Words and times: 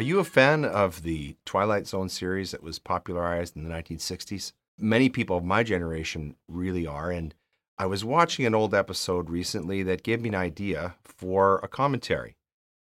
Are 0.00 0.12
you 0.12 0.18
a 0.18 0.24
fan 0.24 0.64
of 0.64 1.02
the 1.02 1.36
Twilight 1.44 1.86
Zone 1.86 2.08
series 2.08 2.52
that 2.52 2.62
was 2.62 2.78
popularized 2.78 3.54
in 3.54 3.64
the 3.64 3.68
1960s? 3.68 4.54
Many 4.78 5.10
people 5.10 5.36
of 5.36 5.44
my 5.44 5.62
generation 5.62 6.36
really 6.48 6.86
are, 6.86 7.10
and 7.10 7.34
I 7.76 7.84
was 7.84 8.02
watching 8.02 8.46
an 8.46 8.54
old 8.54 8.74
episode 8.74 9.28
recently 9.28 9.82
that 9.82 10.02
gave 10.02 10.22
me 10.22 10.30
an 10.30 10.34
idea 10.34 10.94
for 11.04 11.58
a 11.58 11.68
commentary. 11.68 12.38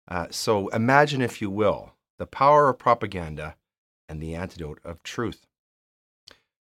Uh, 0.07 0.27
so 0.31 0.69
imagine, 0.69 1.21
if 1.21 1.41
you 1.41 1.49
will, 1.49 1.95
the 2.17 2.25
power 2.25 2.69
of 2.69 2.79
propaganda 2.79 3.57
and 4.07 4.21
the 4.21 4.33
antidote 4.33 4.79
of 4.85 5.03
truth. 5.03 5.45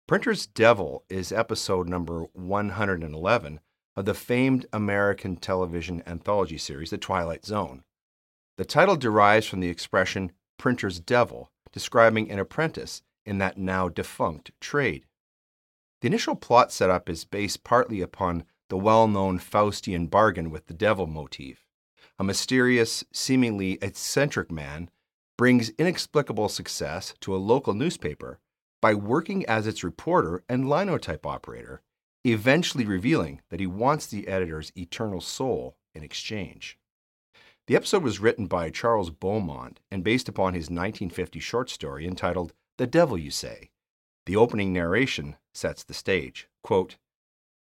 Printer's 0.07 0.47
Devil 0.47 1.03
is 1.09 1.33
episode 1.33 1.89
number 1.89 2.27
111 2.35 3.61
of 3.97 4.05
the 4.05 4.13
famed 4.13 4.67
American 4.71 5.37
television 5.37 6.03
anthology 6.07 6.59
series, 6.59 6.91
The 6.91 6.99
Twilight 6.99 7.47
Zone. 7.47 7.85
The 8.59 8.65
title 8.65 8.97
derives 8.97 9.47
from 9.47 9.61
the 9.61 9.69
expression 9.69 10.33
printer's 10.57 10.99
devil, 10.99 11.51
describing 11.73 12.31
an 12.31 12.39
apprentice 12.39 13.03
in 13.27 13.39
that 13.39 13.59
now 13.59 13.89
defunct 13.89 14.51
trade. 14.61 15.05
The 16.01 16.07
initial 16.07 16.37
plot 16.37 16.73
setup 16.73 17.09
is 17.09 17.25
based 17.25 17.65
partly 17.65 18.01
upon 18.01 18.45
the 18.69 18.79
well 18.79 19.09
known 19.09 19.39
Faustian 19.39 20.09
bargain 20.09 20.51
with 20.51 20.67
the 20.67 20.75
devil 20.75 21.07
motif. 21.07 21.67
A 22.19 22.25
mysterious, 22.25 23.05
seemingly 23.13 23.79
eccentric 23.83 24.51
man 24.51 24.91
brings 25.37 25.71
inexplicable 25.71 26.49
success 26.49 27.13
to 27.21 27.35
a 27.35 27.39
local 27.39 27.75
newspaper 27.75 28.41
by 28.81 28.95
working 28.95 29.45
as 29.47 29.67
its 29.67 29.85
reporter 29.85 30.43
and 30.49 30.69
linotype 30.69 31.27
operator, 31.27 31.83
eventually 32.25 32.87
revealing 32.87 33.43
that 33.51 33.61
he 33.61 33.67
wants 33.67 34.07
the 34.07 34.29
editor's 34.29 34.73
eternal 34.77 35.21
soul 35.21 35.77
in 35.95 36.03
exchange. 36.03 36.79
The 37.67 37.75
episode 37.75 38.05
was 38.05 38.21
written 38.21 38.47
by 38.47 38.71
Charles 38.71 39.11
Beaumont 39.11 39.81
and 39.91 40.05
based 40.05 40.29
upon 40.29 40.55
his 40.55 40.67
1950 40.67 41.41
short 41.41 41.69
story 41.69 42.07
entitled 42.07 42.53
The 42.79 42.87
Devil 42.87 43.19
You 43.19 43.33
Say. 43.33 43.71
The 44.27 44.37
opening 44.37 44.73
narration 44.73 45.37
sets 45.53 45.83
the 45.83 45.95
stage. 45.95 46.49
Quote, 46.63 46.97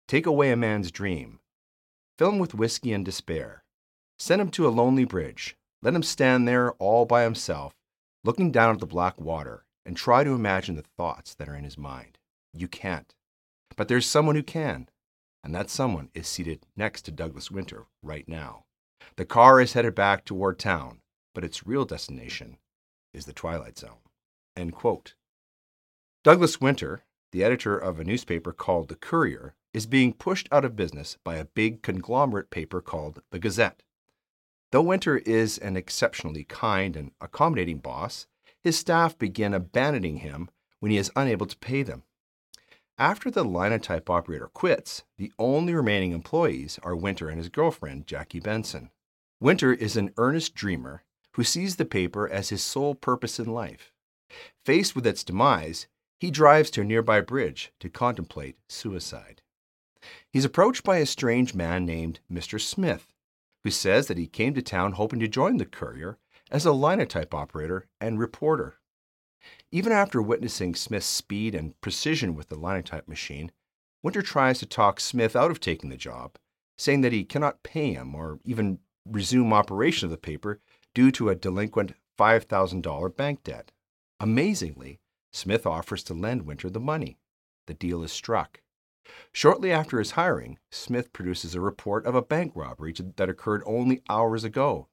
Take 0.08 0.26
away 0.26 0.52
a 0.52 0.56
man's 0.56 0.90
dream. 0.90 1.40
Fill 2.18 2.30
him 2.30 2.40
with 2.40 2.56
whiskey 2.56 2.94
and 2.94 3.06
despair. 3.06 3.64
Send 4.18 4.42
him 4.42 4.50
to 4.52 4.68
a 4.68 4.70
lonely 4.70 5.06
bridge. 5.06 5.56
Let 5.84 5.94
him 5.94 6.04
stand 6.04 6.48
there 6.48 6.72
all 6.74 7.06
by 7.06 7.24
himself, 7.24 7.76
looking 8.24 8.52
down 8.52 8.74
at 8.74 8.80
the 8.80 8.88
black 8.88 9.22
water, 9.22 9.66
and 9.86 9.96
try 9.96 10.24
to 10.24 10.34
imagine 10.34 10.76
the 10.76 10.84
thoughts 10.98 11.36
that 11.36 11.48
are 11.48 11.56
in 11.56 11.64
his 11.64 11.78
mind. 11.78 12.18
You 12.54 12.68
can't. 12.68 13.14
But 13.78 13.88
there's 13.88 14.08
someone 14.08 14.36
who 14.36 14.44
can, 14.44 14.90
and 15.44 15.54
that 15.54 15.70
someone 15.70 16.10
is 16.16 16.28
seated 16.28 16.66
next 16.76 17.04
to 17.04 17.12
Douglas 17.12 17.52
Winter 17.52 17.86
right 18.02 18.28
now. 18.28 18.66
The 19.16 19.26
car 19.26 19.60
is 19.62 19.74
headed 19.74 19.96
back 19.96 20.26
toward 20.26 20.60
town, 20.60 21.02
but 21.34 21.44
its 21.44 21.66
real 21.66 21.86
destination 21.86 22.58
is 23.14 23.26
the 23.26 23.34
Twilight 23.34 23.78
Zone. 23.78 24.00
End 24.56 24.74
quote. 24.74 25.16
Douglas 26.24 26.62
Winter, 26.62 27.04
the 27.32 27.44
editor 27.44 27.78
of 27.78 28.00
a 28.00 28.04
newspaper 28.04 28.54
called 28.54 28.88
The 28.88 28.96
Courier, 28.96 29.56
is 29.74 29.86
being 29.86 30.14
pushed 30.14 30.48
out 30.52 30.66
of 30.66 30.76
business 30.76 31.18
by 31.24 31.36
a 31.36 31.46
big 31.46 31.82
conglomerate 31.82 32.50
paper 32.50 32.82
called 32.82 33.22
The 33.32 33.40
Gazette. 33.40 33.84
Though 34.72 34.82
Winter 34.82 35.18
is 35.18 35.58
an 35.58 35.76
exceptionally 35.76 36.44
kind 36.44 36.96
and 36.96 37.12
accommodating 37.20 37.80
boss, 37.80 38.28
his 38.62 38.78
staff 38.78 39.18
begin 39.18 39.54
abandoning 39.54 40.18
him 40.18 40.50
when 40.80 40.92
he 40.92 40.98
is 40.98 41.12
unable 41.16 41.46
to 41.48 41.58
pay 41.58 41.84
them. 41.84 42.04
After 43.02 43.32
the 43.32 43.44
linotype 43.44 44.12
operator 44.12 44.48
quits, 44.54 45.06
the 45.18 45.34
only 45.40 45.74
remaining 45.74 46.12
employees 46.12 46.78
are 46.84 46.96
Winter 46.96 47.30
and 47.30 47.40
his 47.40 47.50
girlfriend, 47.50 48.06
Jackie 48.06 48.40
Benson. 48.40 48.92
Winter 49.40 49.74
is 49.74 49.98
an 49.98 50.14
earnest 50.18 50.54
dreamer 50.54 51.04
who 51.32 51.44
sees 51.44 51.78
the 51.78 51.86
paper 51.86 52.30
as 52.30 52.50
his 52.50 52.62
sole 52.62 52.94
purpose 52.94 53.40
in 53.40 53.48
life. 53.48 53.92
Faced 54.64 54.96
with 54.96 55.08
its 55.08 55.24
demise, 55.24 55.88
he 56.20 56.30
drives 56.30 56.70
to 56.70 56.82
a 56.82 56.84
nearby 56.84 57.22
bridge 57.22 57.74
to 57.80 57.90
contemplate 57.90 58.60
suicide. 58.70 59.42
He's 60.30 60.46
approached 60.46 60.84
by 60.84 60.98
a 60.98 61.08
strange 61.08 61.56
man 61.56 61.88
named 61.88 62.20
Mr. 62.32 62.62
Smith, 62.62 63.08
who 63.64 63.72
says 63.72 64.10
that 64.10 64.20
he 64.20 64.28
came 64.28 64.54
to 64.54 64.62
town 64.62 64.92
hoping 64.92 65.20
to 65.22 65.28
join 65.28 65.58
the 65.58 65.66
courier 65.66 66.20
as 66.52 66.68
a 66.68 66.72
linotype 66.72 67.34
operator 67.34 67.88
and 68.00 68.20
reporter. 68.20 68.78
Even 69.72 69.92
after 69.92 70.22
witnessing 70.22 70.76
Smith's 70.76 71.06
speed 71.06 71.56
and 71.56 71.80
precision 71.82 72.36
with 72.36 72.50
the 72.50 72.56
linotype 72.56 73.08
machine, 73.08 73.52
Winter 74.04 74.22
tries 74.22 74.60
to 74.60 74.66
talk 74.66 75.00
Smith 75.00 75.36
out 75.36 75.52
of 75.52 75.60
taking 75.60 75.90
the 75.90 75.98
job, 75.98 76.38
saying 76.78 77.02
that 77.02 77.14
he 77.14 77.24
cannot 77.24 77.64
pay 77.64 77.94
him 77.94 78.16
or 78.16 78.40
even 78.44 78.80
resume 79.06 79.54
operation 79.54 80.06
of 80.06 80.12
the 80.12 80.18
paper 80.18 80.60
due 80.94 81.12
to 81.12 81.30
a 81.30 81.36
delinquent 81.36 81.94
$5,000 82.20 83.16
bank 83.16 83.44
debt. 83.44 83.72
Amazingly, 84.20 85.00
Smith 85.34 85.66
offers 85.66 86.04
to 86.04 86.14
lend 86.14 86.44
Winter 86.44 86.70
the 86.70 86.80
money. 86.80 87.18
The 87.68 87.74
deal 87.74 88.04
is 88.04 88.12
struck. 88.12 88.62
Shortly 89.32 89.72
after 89.72 89.98
his 89.98 90.12
hiring, 90.12 90.60
Smith 90.70 91.12
produces 91.14 91.56
a 91.56 91.62
report 91.62 92.06
of 92.06 92.16
a 92.16 92.22
bank 92.22 92.54
robbery 92.56 92.94
that 93.16 93.30
occurred 93.30 93.64
only 93.66 94.04
hours 94.10 94.44
ago. 94.44 94.88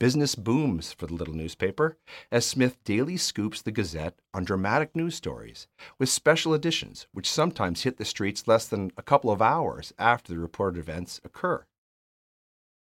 Business 0.00 0.34
booms 0.34 0.92
for 0.92 1.06
the 1.06 1.14
little 1.14 1.34
newspaper 1.34 1.96
as 2.32 2.44
Smith 2.44 2.82
daily 2.84 3.16
scoops 3.16 3.62
the 3.62 3.70
Gazette 3.70 4.18
on 4.34 4.44
dramatic 4.44 4.96
news 4.96 5.14
stories, 5.14 5.68
with 5.98 6.08
special 6.08 6.52
editions 6.52 7.06
which 7.12 7.30
sometimes 7.30 7.82
hit 7.82 7.96
the 7.96 8.04
streets 8.04 8.48
less 8.48 8.66
than 8.66 8.90
a 8.96 9.02
couple 9.02 9.30
of 9.30 9.40
hours 9.40 9.92
after 9.96 10.32
the 10.32 10.38
reported 10.40 10.80
events 10.80 11.20
occur. 11.24 11.64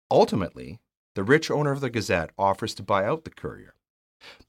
Ultimately, 0.10 0.80
the 1.16 1.24
rich 1.24 1.52
owner 1.52 1.72
of 1.72 1.82
the 1.82 1.90
Gazette 1.90 2.32
offers 2.38 2.74
to 2.76 2.84
buy 2.84 3.04
out 3.04 3.26
the 3.26 3.30
Courier. 3.30 3.76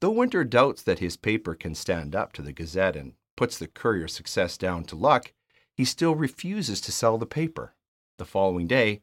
Though 0.00 0.10
Winter 0.10 0.44
doubts 0.44 0.82
that 0.82 1.00
his 1.00 1.16
paper 1.16 1.54
can 1.56 1.74
stand 1.74 2.14
up 2.14 2.32
to 2.34 2.42
the 2.42 2.52
Gazette 2.52 2.94
and 2.94 3.14
puts 3.36 3.58
the 3.58 3.66
Courier's 3.66 4.14
success 4.14 4.56
down 4.56 4.84
to 4.84 4.96
luck, 4.96 5.32
he 5.74 5.84
still 5.84 6.14
refuses 6.14 6.80
to 6.82 6.92
sell 6.92 7.18
the 7.18 7.26
paper. 7.26 7.74
The 8.18 8.24
following 8.24 8.68
day, 8.68 9.02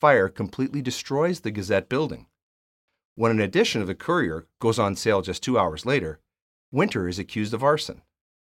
fire 0.00 0.28
completely 0.28 0.80
destroys 0.80 1.40
the 1.40 1.50
Gazette 1.50 1.88
building. 1.88 2.26
When 3.14 3.30
an 3.30 3.40
edition 3.40 3.80
of 3.80 3.86
the 3.86 3.94
Courier 3.94 4.46
goes 4.60 4.78
on 4.78 4.96
sale 4.96 5.22
just 5.22 5.42
two 5.42 5.58
hours 5.58 5.84
later, 5.84 6.20
Winter 6.72 7.08
is 7.08 7.18
accused 7.18 7.52
of 7.52 7.64
arson. 7.64 8.02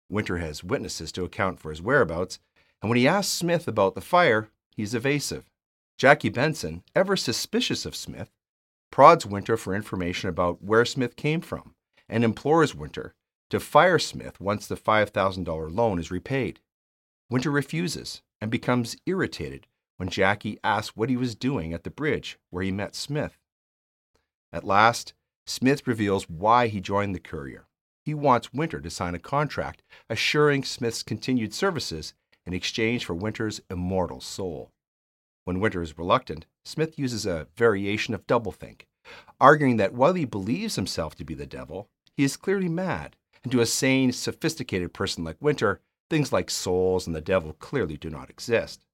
Winter 0.08 0.38
has 0.38 0.64
witnesses 0.64 1.12
to 1.12 1.24
account 1.24 1.60
for 1.60 1.70
his 1.70 1.82
whereabouts, 1.82 2.38
and 2.82 2.90
when 2.90 2.98
he 2.98 3.08
asks 3.08 3.32
Smith 3.32 3.66
about 3.66 3.94
the 3.94 4.00
fire, 4.00 4.48
he's 4.76 4.94
evasive. 4.94 5.48
Jackie 5.98 6.28
Benson, 6.28 6.82
ever 6.94 7.16
suspicious 7.16 7.86
of 7.86 7.96
Smith, 7.96 8.30
prods 8.90 9.24
Winter 9.24 9.56
for 9.56 9.74
information 9.74 10.28
about 10.28 10.62
where 10.62 10.84
Smith 10.84 11.16
came 11.16 11.40
from 11.40 11.74
and 12.08 12.22
implores 12.22 12.74
Winter 12.74 13.14
to 13.50 13.60
fire 13.60 13.98
Smith 13.98 14.40
once 14.40 14.66
the 14.66 14.76
$5,000 14.76 15.74
loan 15.74 15.98
is 15.98 16.10
repaid. 16.10 16.60
Winter 17.30 17.50
refuses 17.50 18.22
and 18.40 18.50
becomes 18.50 18.96
irritated 19.06 19.66
when 19.96 20.08
Jackie 20.08 20.58
asks 20.62 20.96
what 20.96 21.08
he 21.08 21.16
was 21.16 21.34
doing 21.34 21.72
at 21.72 21.84
the 21.84 21.90
bridge 21.90 22.38
where 22.50 22.62
he 22.62 22.70
met 22.70 22.94
Smith. 22.94 23.38
At 24.52 24.64
last, 24.64 25.14
Smith 25.46 25.86
reveals 25.86 26.28
why 26.28 26.68
he 26.68 26.80
joined 26.80 27.14
the 27.14 27.20
Courier. 27.20 27.66
He 28.04 28.14
wants 28.14 28.52
Winter 28.52 28.80
to 28.80 28.90
sign 28.90 29.14
a 29.14 29.18
contract 29.18 29.82
assuring 30.08 30.64
Smith's 30.64 31.02
continued 31.02 31.52
services 31.52 32.14
in 32.44 32.52
exchange 32.52 33.04
for 33.04 33.14
Winter's 33.14 33.60
immortal 33.70 34.20
soul. 34.20 34.70
When 35.44 35.60
Winter 35.60 35.82
is 35.82 35.98
reluctant, 35.98 36.46
Smith 36.64 36.98
uses 36.98 37.26
a 37.26 37.48
variation 37.56 38.14
of 38.14 38.26
doublethink, 38.26 38.82
arguing 39.40 39.76
that 39.76 39.92
while 39.92 40.14
he 40.14 40.24
believes 40.24 40.76
himself 40.76 41.14
to 41.16 41.24
be 41.24 41.34
the 41.34 41.46
devil, 41.46 41.88
he 42.16 42.24
is 42.24 42.36
clearly 42.36 42.68
mad, 42.68 43.16
and 43.42 43.52
to 43.52 43.60
a 43.60 43.66
sane, 43.66 44.12
sophisticated 44.12 44.92
person 44.92 45.22
like 45.22 45.36
Winter, 45.40 45.80
things 46.08 46.32
like 46.32 46.50
souls 46.50 47.06
and 47.06 47.14
the 47.14 47.20
devil 47.20 47.52
clearly 47.54 47.96
do 47.96 48.10
not 48.10 48.30
exist. 48.30 48.84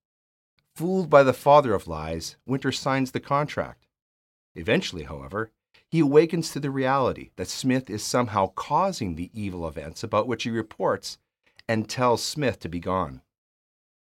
Fooled 0.74 1.10
by 1.10 1.22
the 1.22 1.32
father 1.32 1.74
of 1.74 1.86
lies, 1.86 2.36
Winter 2.46 2.72
signs 2.72 3.12
the 3.12 3.20
contract. 3.20 3.86
Eventually, 4.54 5.04
however, 5.04 5.50
he 5.88 6.00
awakens 6.00 6.50
to 6.50 6.60
the 6.60 6.70
reality 6.70 7.30
that 7.36 7.48
Smith 7.48 7.90
is 7.90 8.02
somehow 8.02 8.48
causing 8.54 9.14
the 9.14 9.30
evil 9.34 9.66
events 9.66 10.02
about 10.02 10.26
which 10.26 10.44
he 10.44 10.50
reports 10.50 11.18
and 11.68 11.88
tells 11.88 12.22
Smith 12.22 12.58
to 12.60 12.68
be 12.68 12.80
gone. 12.80 13.22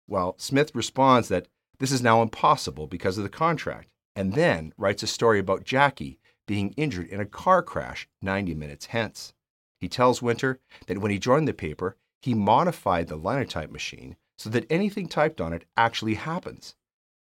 Well, 0.06 0.34
Smith 0.38 0.74
responds 0.74 1.28
that 1.28 1.48
this 1.78 1.92
is 1.92 2.02
now 2.02 2.22
impossible 2.22 2.86
because 2.86 3.18
of 3.18 3.24
the 3.24 3.30
contract, 3.30 3.88
and 4.14 4.34
then 4.34 4.72
writes 4.76 5.02
a 5.02 5.06
story 5.06 5.38
about 5.38 5.64
Jackie 5.64 6.18
being 6.46 6.72
injured 6.76 7.08
in 7.08 7.20
a 7.20 7.26
car 7.26 7.62
crash 7.62 8.08
90 8.22 8.54
minutes 8.54 8.86
hence. 8.86 9.32
He 9.80 9.88
tells 9.88 10.22
Winter 10.22 10.60
that 10.86 10.98
when 10.98 11.10
he 11.10 11.18
joined 11.18 11.48
the 11.48 11.54
paper, 11.54 11.96
he 12.20 12.34
modified 12.34 13.08
the 13.08 13.16
linotype 13.16 13.70
machine 13.70 14.16
so 14.38 14.50
that 14.50 14.70
anything 14.70 15.08
typed 15.08 15.40
on 15.40 15.52
it 15.52 15.64
actually 15.76 16.14
happens, 16.14 16.74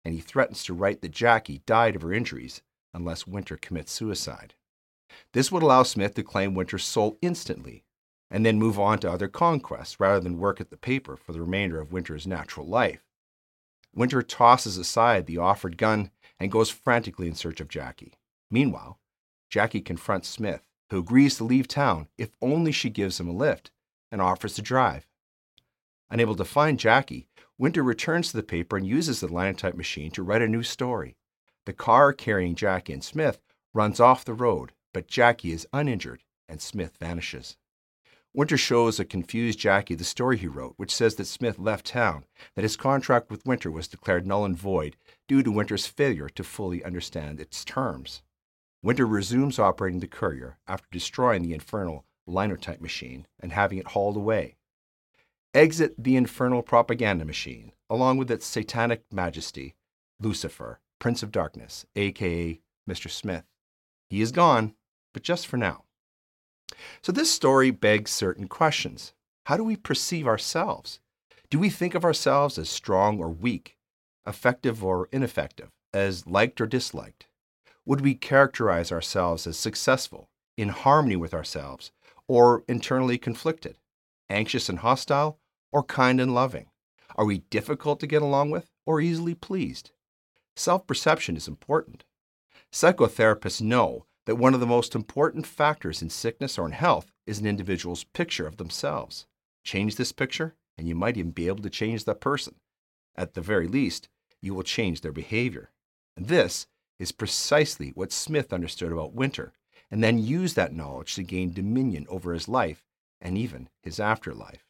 and 0.03 0.13
he 0.13 0.21
threatens 0.21 0.63
to 0.63 0.73
write 0.73 1.01
that 1.01 1.11
Jackie 1.11 1.61
died 1.65 1.95
of 1.95 2.01
her 2.01 2.13
injuries 2.13 2.61
unless 2.93 3.27
Winter 3.27 3.57
commits 3.57 3.91
suicide. 3.91 4.55
This 5.33 5.51
would 5.51 5.63
allow 5.63 5.83
Smith 5.83 6.15
to 6.15 6.23
claim 6.23 6.53
Winter's 6.53 6.85
soul 6.85 7.17
instantly 7.21 7.83
and 8.29 8.45
then 8.45 8.57
move 8.57 8.79
on 8.79 8.99
to 8.99 9.11
other 9.11 9.27
conquests 9.27 9.99
rather 9.99 10.19
than 10.19 10.37
work 10.37 10.61
at 10.61 10.69
the 10.69 10.77
paper 10.77 11.17
for 11.17 11.33
the 11.33 11.41
remainder 11.41 11.79
of 11.79 11.91
Winter's 11.91 12.25
natural 12.25 12.65
life. 12.65 13.03
Winter 13.93 14.21
tosses 14.21 14.77
aside 14.77 15.25
the 15.25 15.37
offered 15.37 15.77
gun 15.77 16.11
and 16.39 16.51
goes 16.51 16.69
frantically 16.69 17.27
in 17.27 17.35
search 17.35 17.59
of 17.59 17.67
Jackie. 17.67 18.13
Meanwhile, 18.49 18.99
Jackie 19.49 19.81
confronts 19.81 20.29
Smith, 20.29 20.61
who 20.89 20.99
agrees 20.99 21.37
to 21.37 21.43
leave 21.43 21.67
town 21.67 22.07
if 22.17 22.31
only 22.41 22.71
she 22.71 22.89
gives 22.89 23.19
him 23.19 23.27
a 23.27 23.33
lift 23.33 23.71
and 24.11 24.21
offers 24.21 24.53
to 24.55 24.61
drive. 24.61 25.07
Unable 26.09 26.35
to 26.35 26.45
find 26.45 26.79
Jackie, 26.79 27.27
Winter 27.57 27.83
returns 27.83 28.31
to 28.31 28.37
the 28.37 28.43
paper 28.43 28.77
and 28.77 28.87
uses 28.87 29.19
the 29.19 29.31
linotype 29.31 29.75
machine 29.75 30.11
to 30.11 30.23
write 30.23 30.41
a 30.41 30.47
new 30.47 30.63
story. 30.63 31.15
The 31.65 31.73
car 31.73 32.13
carrying 32.13 32.55
Jackie 32.55 32.93
and 32.93 33.03
Smith 33.03 33.39
runs 33.73 33.99
off 33.99 34.25
the 34.25 34.33
road, 34.33 34.71
but 34.93 35.07
Jackie 35.07 35.51
is 35.51 35.67
uninjured 35.71 36.23
and 36.49 36.61
Smith 36.61 36.97
vanishes. 36.99 37.57
Winter 38.33 38.57
shows 38.57 38.99
a 38.99 39.05
confused 39.05 39.59
Jackie 39.59 39.95
the 39.95 40.03
story 40.03 40.37
he 40.37 40.47
wrote, 40.47 40.73
which 40.77 40.95
says 40.95 41.15
that 41.15 41.25
Smith 41.25 41.59
left 41.59 41.85
town, 41.85 42.25
that 42.55 42.63
his 42.63 42.77
contract 42.77 43.29
with 43.29 43.45
Winter 43.45 43.69
was 43.69 43.87
declared 43.87 44.25
null 44.25 44.45
and 44.45 44.57
void 44.57 44.95
due 45.27 45.43
to 45.43 45.51
Winter's 45.51 45.85
failure 45.85 46.29
to 46.29 46.43
fully 46.43 46.83
understand 46.83 47.39
its 47.39 47.65
terms. 47.65 48.23
Winter 48.81 49.05
resumes 49.05 49.59
operating 49.59 49.99
the 49.99 50.07
courier 50.07 50.57
after 50.67 50.87
destroying 50.91 51.43
the 51.43 51.53
infernal 51.53 52.05
linotype 52.25 52.81
machine 52.81 53.27
and 53.39 53.51
having 53.51 53.77
it 53.77 53.89
hauled 53.89 54.17
away. 54.17 54.55
Exit 55.53 55.93
the 55.97 56.15
infernal 56.15 56.63
propaganda 56.63 57.25
machine, 57.25 57.73
along 57.89 58.17
with 58.17 58.31
its 58.31 58.45
satanic 58.45 59.03
majesty, 59.11 59.75
Lucifer, 60.19 60.79
Prince 61.01 61.23
of 61.23 61.31
Darkness, 61.31 61.83
aka 61.95 62.61
Mr. 62.87 63.09
Smith. 63.09 63.43
He 64.11 64.21
is 64.21 64.31
gone, 64.31 64.75
but 65.13 65.23
just 65.23 65.47
for 65.47 65.57
now. 65.57 65.85
So, 67.01 67.11
this 67.11 67.31
story 67.31 67.71
begs 67.71 68.11
certain 68.11 68.47
questions. 68.47 69.13
How 69.47 69.57
do 69.57 69.63
we 69.63 69.75
perceive 69.75 70.27
ourselves? 70.27 70.99
Do 71.49 71.57
we 71.57 71.71
think 71.71 71.95
of 71.95 72.05
ourselves 72.05 72.59
as 72.59 72.69
strong 72.69 73.19
or 73.19 73.29
weak, 73.29 73.77
effective 74.27 74.83
or 74.85 75.09
ineffective, 75.11 75.71
as 75.91 76.27
liked 76.27 76.61
or 76.61 76.67
disliked? 76.67 77.25
Would 77.83 78.01
we 78.01 78.13
characterize 78.13 78.91
ourselves 78.91 79.47
as 79.47 79.57
successful, 79.57 80.29
in 80.55 80.69
harmony 80.69 81.15
with 81.15 81.33
ourselves, 81.33 81.91
or 82.27 82.63
internally 82.67 83.17
conflicted, 83.17 83.75
anxious 84.29 84.69
and 84.69 84.79
hostile, 84.79 85.39
or 85.71 85.83
kind 85.83 86.21
and 86.21 86.35
loving? 86.35 86.67
Are 87.15 87.25
we 87.25 87.39
difficult 87.49 87.99
to 88.01 88.07
get 88.07 88.21
along 88.21 88.51
with, 88.51 88.69
or 88.85 89.01
easily 89.01 89.33
pleased? 89.33 89.89
Self 90.55 90.85
perception 90.85 91.37
is 91.37 91.47
important. 91.47 92.03
Psychotherapists 92.71 93.61
know 93.61 94.05
that 94.25 94.35
one 94.35 94.53
of 94.53 94.59
the 94.59 94.67
most 94.67 94.95
important 94.95 95.47
factors 95.47 96.01
in 96.01 96.09
sickness 96.09 96.57
or 96.57 96.65
in 96.65 96.71
health 96.71 97.11
is 97.25 97.39
an 97.39 97.45
individual's 97.45 98.03
picture 98.03 98.47
of 98.47 98.57
themselves. 98.57 99.25
Change 99.63 99.95
this 99.95 100.11
picture, 100.11 100.55
and 100.77 100.87
you 100.87 100.95
might 100.95 101.17
even 101.17 101.31
be 101.31 101.47
able 101.47 101.63
to 101.63 101.69
change 101.69 102.05
that 102.05 102.21
person. 102.21 102.55
At 103.15 103.33
the 103.33 103.41
very 103.41 103.67
least, 103.67 104.09
you 104.41 104.53
will 104.53 104.63
change 104.63 105.01
their 105.01 105.11
behavior. 105.11 105.71
And 106.15 106.27
this 106.27 106.67
is 106.99 107.11
precisely 107.11 107.89
what 107.89 108.11
Smith 108.11 108.53
understood 108.53 108.91
about 108.91 109.13
Winter, 109.13 109.53
and 109.89 110.03
then 110.03 110.19
used 110.19 110.55
that 110.55 110.73
knowledge 110.73 111.15
to 111.15 111.23
gain 111.23 111.53
dominion 111.53 112.05
over 112.09 112.33
his 112.33 112.47
life 112.47 112.85
and 113.19 113.37
even 113.37 113.69
his 113.81 113.99
afterlife. 113.99 114.65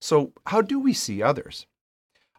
So, 0.00 0.32
how 0.46 0.62
do 0.62 0.78
we 0.78 0.92
see 0.92 1.22
others? 1.22 1.66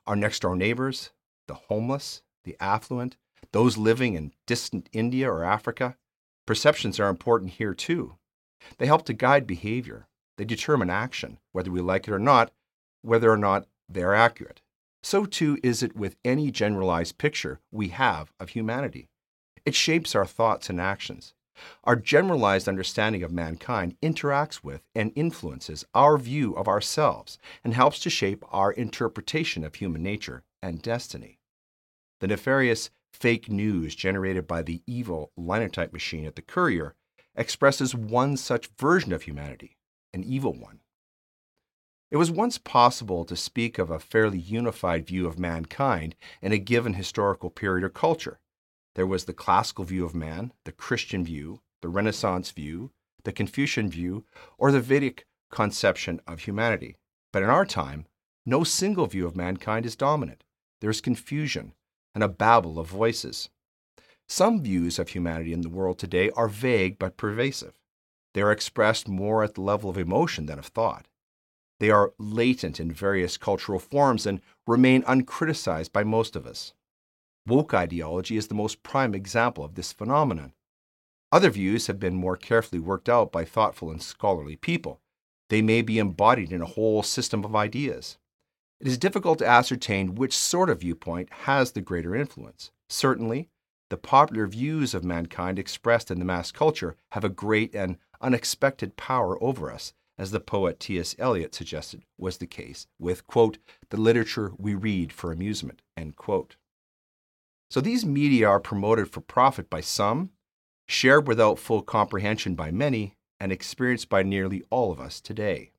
Our 0.08 0.16
next 0.16 0.42
door 0.42 0.56
neighbors, 0.56 1.12
the 1.48 1.56
homeless, 1.56 2.22
the 2.50 2.58
affluent, 2.60 3.16
those 3.52 3.78
living 3.78 4.16
in 4.16 4.34
distant 4.48 4.90
India 4.92 5.32
or 5.32 5.44
Africa? 5.44 5.96
Perceptions 6.48 7.00
are 7.00 7.10
important 7.10 7.52
here 7.52 7.76
too. 7.76 8.16
They 8.80 8.88
help 8.88 9.06
to 9.06 9.14
guide 9.14 9.46
behavior. 9.46 10.08
They 10.38 10.46
determine 10.46 10.90
action, 10.90 11.38
whether 11.52 11.70
we 11.70 11.80
like 11.80 12.08
it 12.08 12.14
or 12.14 12.20
not, 12.20 12.52
whether 13.04 13.32
or 13.32 13.38
not 13.38 13.68
they're 13.88 14.16
accurate. 14.16 14.62
So 15.04 15.26
too 15.26 15.60
is 15.62 15.84
it 15.84 15.96
with 15.96 16.16
any 16.26 16.50
generalized 16.50 17.18
picture 17.20 17.60
we 17.72 17.90
have 17.90 18.34
of 18.40 18.50
humanity. 18.50 19.10
It 19.66 19.76
shapes 19.76 20.16
our 20.16 20.26
thoughts 20.26 20.70
and 20.70 20.82
actions. 20.82 21.34
Our 21.84 21.98
generalized 21.98 22.68
understanding 22.68 23.22
of 23.22 23.32
mankind 23.32 23.96
interacts 24.02 24.64
with 24.64 24.82
and 24.96 25.12
influences 25.16 25.86
our 25.94 26.18
view 26.18 26.56
of 26.56 26.68
ourselves 26.68 27.38
and 27.64 27.74
helps 27.74 28.00
to 28.00 28.10
shape 28.10 28.44
our 28.50 28.72
interpretation 28.72 29.64
of 29.64 29.76
human 29.76 30.02
nature 30.02 30.44
and 30.64 30.82
destiny. 30.82 31.39
The 32.20 32.28
nefarious 32.28 32.90
fake 33.14 33.50
news 33.50 33.96
generated 33.96 34.48
by 34.48 34.62
the 34.62 34.82
evil 34.86 35.32
linotype 35.38 35.94
machine 35.94 36.26
at 36.26 36.36
the 36.36 36.42
Courier 36.42 36.96
expresses 37.36 37.96
one 37.96 38.38
such 38.38 38.70
version 38.78 39.14
of 39.14 39.24
humanity, 39.24 39.78
an 40.14 40.24
evil 40.24 40.54
one. 40.54 40.82
It 42.12 42.18
was 42.18 42.32
once 42.32 42.58
possible 42.58 43.24
to 43.26 43.36
speak 43.36 43.78
of 43.78 43.90
a 43.90 44.00
fairly 44.00 44.40
unified 44.40 45.06
view 45.06 45.28
of 45.28 45.38
mankind 45.38 46.16
in 46.42 46.52
a 46.52 46.58
given 46.58 46.96
historical 46.96 47.50
period 47.50 47.84
or 47.84 47.90
culture. 47.90 48.40
There 48.96 49.08
was 49.08 49.26
the 49.26 49.34
classical 49.34 49.86
view 49.86 50.04
of 50.04 50.16
man, 50.16 50.52
the 50.66 50.72
Christian 50.72 51.24
view, 51.24 51.62
the 51.82 51.88
Renaissance 51.88 52.52
view, 52.52 52.92
the 53.24 53.32
Confucian 53.32 53.90
view, 53.90 54.26
or 54.58 54.72
the 54.72 54.82
Vedic 54.82 55.26
conception 55.52 56.20
of 56.28 56.40
humanity. 56.40 56.98
But 57.32 57.44
in 57.44 57.50
our 57.50 57.66
time, 57.66 58.08
no 58.46 58.64
single 58.64 59.06
view 59.06 59.28
of 59.28 59.36
mankind 59.36 59.86
is 59.86 59.96
dominant. 59.96 60.44
There 60.82 60.90
is 60.90 61.02
confusion 61.02 61.74
and 62.14 62.24
a 62.24 62.28
babel 62.28 62.80
of 62.80 62.88
voices. 62.88 63.50
Some 64.28 64.62
views 64.62 65.00
of 65.00 65.10
humanity 65.10 65.54
in 65.54 65.62
the 65.62 65.70
world 65.70 65.98
today 65.98 66.30
are 66.32 66.48
vague 66.48 67.00
but 67.00 67.18
pervasive. 67.18 67.80
They 68.34 68.42
are 68.42 68.52
expressed 68.52 69.08
more 69.08 69.44
at 69.44 69.56
the 69.56 69.62
level 69.62 69.90
of 69.90 69.98
emotion 69.98 70.46
than 70.46 70.60
of 70.60 70.68
thought. 70.68 71.08
They 71.80 71.90
are 71.90 72.14
latent 72.20 72.80
in 72.80 72.92
various 72.92 73.38
cultural 73.38 73.80
forms 73.80 74.28
and 74.28 74.42
remain 74.68 75.02
uncriticized 75.04 75.92
by 75.92 76.04
most 76.04 76.36
of 76.36 76.46
us. 76.46 76.74
Woke 77.48 77.74
ideology 77.74 78.38
is 78.38 78.48
the 78.48 78.54
most 78.54 78.84
prime 78.84 79.16
example 79.16 79.64
of 79.64 79.74
this 79.74 79.92
phenomenon. 79.92 80.54
Other 81.32 81.50
views 81.50 81.88
have 81.88 82.00
been 82.00 82.16
more 82.16 82.38
carefully 82.38 82.80
worked 82.80 83.10
out 83.10 83.32
by 83.32 83.46
thoughtful 83.46 83.90
and 83.90 84.02
scholarly 84.02 84.56
people. 84.56 85.02
They 85.50 85.64
may 85.64 85.82
be 85.82 85.98
embodied 85.98 86.52
in 86.52 86.62
a 86.62 86.68
whole 86.68 87.02
system 87.02 87.44
of 87.44 87.56
ideas. 87.56 88.19
It 88.80 88.88
is 88.88 88.98
difficult 88.98 89.40
to 89.40 89.48
ascertain 89.48 90.16
which 90.16 90.38
sort 90.38 90.70
of 90.70 90.80
viewpoint 90.80 91.30
has 91.42 91.72
the 91.72 91.82
greater 91.82 92.16
influence. 92.16 92.72
Certainly, 92.88 93.50
the 93.90 93.98
popular 93.98 94.48
views 94.48 94.94
of 94.94 95.04
mankind 95.04 95.60
expressed 95.60 96.10
in 96.10 96.20
the 96.20 96.26
mass 96.26 96.52
culture 96.52 96.96
have 97.12 97.26
a 97.26 97.30
great 97.30 97.76
and 97.76 97.98
unexpected 98.22 98.96
power 98.96 99.42
over 99.44 99.70
us, 99.70 99.94
as 100.18 100.32
the 100.32 100.40
poet 100.40 100.80
T.S. 100.80 101.16
Eliot 101.20 101.54
suggested 101.54 102.04
was 102.18 102.38
the 102.38 102.48
case 102.48 102.88
with, 102.98 103.28
quote, 103.28 103.58
the 103.90 104.00
literature 104.00 104.54
we 104.58 104.76
read 104.76 105.12
for 105.12 105.32
amusement, 105.32 105.82
end 105.98 106.16
quote. 106.16 106.56
So 107.70 107.82
these 107.82 108.06
media 108.06 108.48
are 108.48 108.60
promoted 108.60 109.10
for 109.12 109.22
profit 109.22 109.70
by 109.70 109.82
some, 109.82 110.32
shared 110.88 111.28
without 111.28 111.60
full 111.60 111.82
comprehension 111.82 112.56
by 112.56 112.72
many, 112.72 113.16
and 113.40 113.52
experienced 113.52 114.10
by 114.10 114.24
nearly 114.24 114.64
all 114.70 114.92
of 114.92 115.00
us 115.00 115.20
today. 115.20 115.72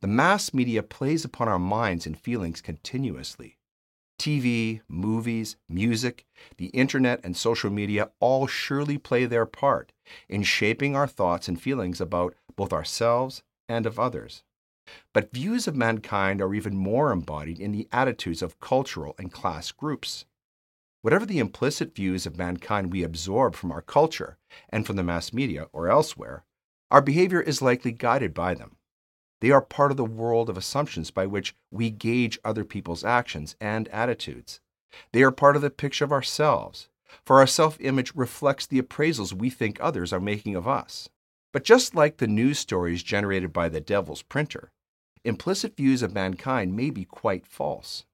The 0.00 0.06
mass 0.06 0.52
media 0.52 0.82
plays 0.82 1.24
upon 1.24 1.48
our 1.48 1.58
minds 1.58 2.06
and 2.06 2.18
feelings 2.18 2.60
continuously. 2.60 3.58
TV, 4.18 4.82
movies, 4.86 5.56
music, 5.68 6.26
the 6.58 6.66
internet, 6.66 7.20
and 7.24 7.36
social 7.36 7.70
media 7.70 8.10
all 8.20 8.46
surely 8.46 8.98
play 8.98 9.24
their 9.24 9.46
part 9.46 9.92
in 10.28 10.42
shaping 10.42 10.94
our 10.94 11.06
thoughts 11.06 11.48
and 11.48 11.60
feelings 11.60 12.00
about 12.00 12.34
both 12.54 12.72
ourselves 12.72 13.42
and 13.68 13.86
of 13.86 13.98
others. 13.98 14.42
But 15.14 15.32
views 15.32 15.66
of 15.66 15.76
mankind 15.76 16.42
are 16.42 16.54
even 16.54 16.76
more 16.76 17.12
embodied 17.12 17.58
in 17.58 17.72
the 17.72 17.88
attitudes 17.92 18.42
of 18.42 18.60
cultural 18.60 19.14
and 19.18 19.32
class 19.32 19.72
groups. 19.72 20.26
Whatever 21.02 21.24
the 21.24 21.38
implicit 21.38 21.94
views 21.94 22.26
of 22.26 22.36
mankind 22.36 22.92
we 22.92 23.02
absorb 23.02 23.54
from 23.54 23.72
our 23.72 23.80
culture 23.80 24.36
and 24.68 24.86
from 24.86 24.96
the 24.96 25.02
mass 25.02 25.32
media 25.32 25.68
or 25.72 25.88
elsewhere, 25.88 26.44
our 26.90 27.00
behavior 27.00 27.40
is 27.40 27.62
likely 27.62 27.92
guided 27.92 28.34
by 28.34 28.52
them. 28.52 28.76
They 29.40 29.50
are 29.50 29.62
part 29.62 29.90
of 29.90 29.96
the 29.96 30.04
world 30.04 30.50
of 30.50 30.56
assumptions 30.56 31.10
by 31.10 31.26
which 31.26 31.54
we 31.70 31.90
gauge 31.90 32.38
other 32.44 32.64
people's 32.64 33.04
actions 33.04 33.56
and 33.60 33.88
attitudes. 33.88 34.60
They 35.12 35.22
are 35.22 35.32
part 35.32 35.56
of 35.56 35.62
the 35.62 35.70
picture 35.70 36.04
of 36.04 36.12
ourselves, 36.12 36.88
for 37.24 37.38
our 37.38 37.46
self 37.46 37.80
image 37.80 38.14
reflects 38.14 38.66
the 38.66 38.80
appraisals 38.80 39.32
we 39.32 39.50
think 39.50 39.78
others 39.80 40.12
are 40.12 40.20
making 40.20 40.56
of 40.56 40.68
us. 40.68 41.08
But 41.52 41.64
just 41.64 41.94
like 41.94 42.18
the 42.18 42.26
news 42.26 42.58
stories 42.58 43.02
generated 43.02 43.52
by 43.52 43.68
the 43.68 43.80
devil's 43.80 44.22
printer, 44.22 44.72
implicit 45.24 45.76
views 45.76 46.02
of 46.02 46.14
mankind 46.14 46.76
may 46.76 46.90
be 46.90 47.04
quite 47.04 47.46
false. 47.46 48.04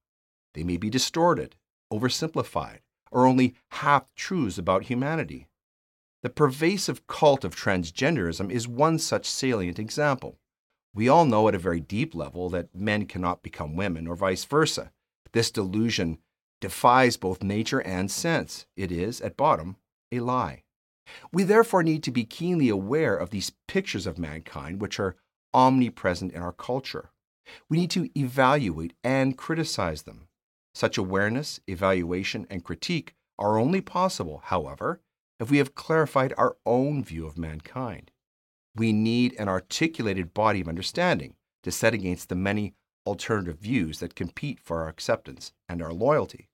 They 0.55 0.65
may 0.65 0.77
be 0.77 0.91
distorted, 0.91 1.57
oversimplified, 1.93 2.79
or 3.11 3.27
only 3.27 3.55
half 3.73 4.15
truths 4.15 4.59
about 4.59 4.85
humanity. 4.85 5.49
The 6.23 6.31
pervasive 6.31 7.07
cult 7.07 7.45
of 7.45 7.55
transgenderism 7.55 8.51
is 8.51 8.67
one 8.67 8.99
such 8.99 9.29
salient 9.29 9.79
example. 9.79 10.39
We 10.97 11.11
all 11.11 11.27
know 11.27 11.47
at 11.47 11.55
a 11.55 11.59
very 11.59 11.81
deep 11.81 12.15
level 12.15 12.49
that 12.49 12.75
men 12.75 13.05
cannot 13.05 13.43
become 13.43 13.77
women 13.77 14.07
or 14.07 14.17
vice 14.17 14.47
versa. 14.47 14.93
This 15.33 15.51
delusion 15.51 16.17
defies 16.63 17.19
both 17.19 17.43
nature 17.43 17.83
and 17.83 18.11
sense. 18.11 18.65
It 18.79 18.91
is, 18.91 19.21
at 19.21 19.37
bottom, 19.37 19.77
a 20.11 20.21
lie. 20.21 20.63
We 21.31 21.43
therefore 21.43 21.83
need 21.83 22.03
to 22.05 22.11
be 22.11 22.25
keenly 22.25 22.71
aware 22.71 23.15
of 23.15 23.29
these 23.29 23.53
pictures 23.69 24.07
of 24.07 24.19
mankind 24.19 24.81
which 24.81 24.99
are 24.99 25.17
omnipresent 25.53 26.33
in 26.33 26.41
our 26.41 26.53
culture. 26.53 27.11
We 27.69 27.77
need 27.77 27.91
to 27.91 28.09
evaluate 28.19 28.95
and 29.05 29.37
criticize 29.37 30.05
them. 30.05 30.29
Such 30.75 30.97
awareness, 30.97 31.61
evaluation, 31.67 32.47
and 32.49 32.65
critique 32.65 33.15
are 33.39 33.59
only 33.59 33.83
possible, 33.83 34.41
however, 34.47 35.03
if 35.39 35.51
we 35.51 35.59
have 35.59 35.75
clarified 35.75 36.33
our 36.39 36.57
own 36.65 37.05
view 37.05 37.27
of 37.27 37.37
mankind. 37.37 38.13
We 38.77 38.93
need 38.93 39.35
an 39.39 39.49
articulated 39.49 40.35
body 40.35 40.61
of 40.61 40.69
understanding 40.69 41.35
to 41.63 41.73
set 41.73 41.95
against 41.95 42.29
the 42.29 42.35
many 42.35 42.75
alternative 43.07 43.59
views 43.59 44.01
that 44.01 44.15
compete 44.15 44.61
for 44.61 44.83
our 44.83 44.89
acceptance 44.89 45.53
and 45.69 45.81
our 45.81 45.93
loyalty. 45.93 46.51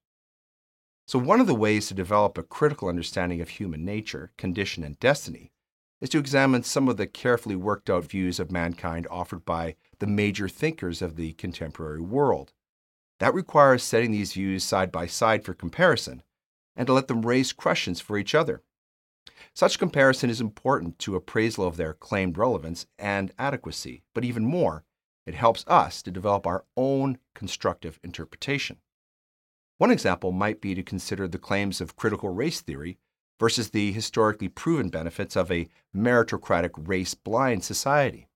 So, 1.07 1.19
one 1.19 1.41
of 1.41 1.49
the 1.49 1.55
ways 1.55 1.89
to 1.89 1.95
develop 1.95 2.39
a 2.39 2.45
critical 2.45 2.89
understanding 2.89 3.41
of 3.41 3.49
human 3.49 3.85
nature, 3.85 4.31
condition, 4.39 4.85
and 4.85 4.99
destiny 5.01 5.51
is 6.01 6.09
to 6.11 6.19
examine 6.19 6.63
some 6.63 6.89
of 6.89 6.97
the 6.97 7.07
carefully 7.07 7.57
worked 7.57 7.91
out 7.91 8.05
views 8.05 8.39
of 8.39 8.53
mankind 8.53 9.07
offered 9.11 9.45
by 9.45 9.75
the 9.99 10.07
major 10.07 10.49
thinkers 10.49 11.03
of 11.03 11.17
the 11.17 11.33
contemporary 11.35 12.01
world. 12.01 12.53
That 13.19 13.35
requires 13.35 13.83
setting 13.83 14.13
these 14.13 14.33
views 14.33 14.65
side 14.65 14.91
by 14.93 15.07
side 15.07 15.45
for 15.45 15.55
comparison 15.55 16.23
and 16.77 16.87
to 16.87 16.93
let 16.93 17.09
them 17.09 17.27
raise 17.27 17.53
questions 17.53 18.01
for 18.01 18.17
each 18.17 18.35
other. 18.35 18.63
Such 19.55 19.79
comparison 19.79 20.31
is 20.31 20.41
important 20.41 20.99
to 21.01 21.17
appraisal 21.17 21.67
of 21.67 21.77
their 21.77 21.93
claimed 21.95 22.39
relevance 22.39 22.87
and 22.99 23.33
adequacy, 23.39 24.03
but 24.15 24.25
even 24.25 24.45
more, 24.45 24.85
it 25.27 25.35
helps 25.35 25.65
us 25.67 26.03
to 26.03 26.11
develop 26.11 26.47
our 26.47 26.65
own 26.77 27.19
constructive 27.35 28.01
interpretation. 28.03 28.79
One 29.79 29.91
example 29.91 30.33
might 30.33 30.61
be 30.61 30.75
to 30.75 30.83
consider 30.83 31.29
the 31.29 31.39
claims 31.39 31.81
of 31.81 31.97
critical 31.97 32.31
race 32.31 32.61
theory 32.61 32.99
versus 33.39 33.71
the 33.71 33.93
historically 33.93 34.49
proven 34.49 34.89
benefits 34.89 35.37
of 35.37 35.51
a 35.51 35.69
meritocratic 35.95 36.71
race 36.77 37.15
blind 37.15 37.65
society. 37.65 38.29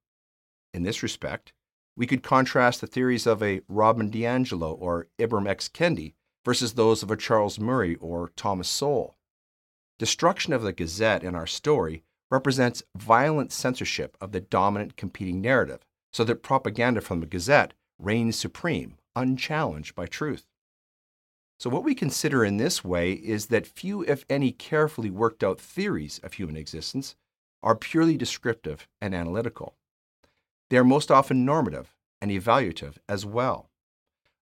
In 0.75 0.83
this 0.83 1.03
respect, 1.03 1.53
we 1.97 2.07
could 2.07 2.23
contrast 2.23 2.81
the 2.81 2.87
theories 2.87 3.27
of 3.27 3.43
a 3.43 3.63
Robin 3.69 4.11
DiAngelo 4.11 4.77
or 4.79 5.07
Ibram 5.19 5.49
X. 5.49 5.69
Kendi 5.69 6.15
versus 6.45 6.75
those 6.75 7.03
of 7.03 7.11
a 7.11 7.17
Charles 7.17 7.59
Murray 7.59 7.97
or 7.97 8.31
Thomas 8.37 8.69
Sowell. 8.69 9.16
Destruction 9.99 10.53
of 10.53 10.63
the 10.63 10.73
Gazette 10.73 11.23
in 11.23 11.35
our 11.35 11.47
story 11.47 12.03
represents 12.31 12.83
violent 12.97 13.51
censorship 13.53 14.17
of 14.21 14.33
the 14.33 14.41
dominant 14.41 14.97
competing 14.97 15.41
narrative, 15.41 15.87
so 16.13 16.25
that 16.25 16.43
propaganda 16.43 17.01
from 17.01 17.21
the 17.21 17.27
Gazette 17.27 17.73
reigns 17.99 18.39
supreme, 18.39 18.99
unchallenged 19.15 19.95
by 19.95 20.07
truth. 20.07 20.47
So, 21.59 21.71
what 21.71 21.85
we 21.85 21.95
consider 21.95 22.45
in 22.45 22.59
this 22.59 22.85
way 22.85 23.13
is 23.13 23.47
that 23.47 23.67
few, 23.67 24.03
if 24.03 24.27
any, 24.29 24.53
carefully 24.53 25.09
worked 25.09 25.43
out 25.43 25.59
theories 25.59 26.21
of 26.23 26.35
human 26.35 26.57
existence 26.57 27.17
are 27.63 27.75
purely 27.75 28.19
descriptive 28.19 28.87
and 29.01 29.15
analytical. 29.15 29.77
They 30.69 30.77
are 30.77 30.85
most 30.85 31.11
often 31.11 31.47
normative 31.47 31.95
and 32.21 32.31
evaluative 32.31 32.97
as 33.09 33.25
well. 33.25 33.66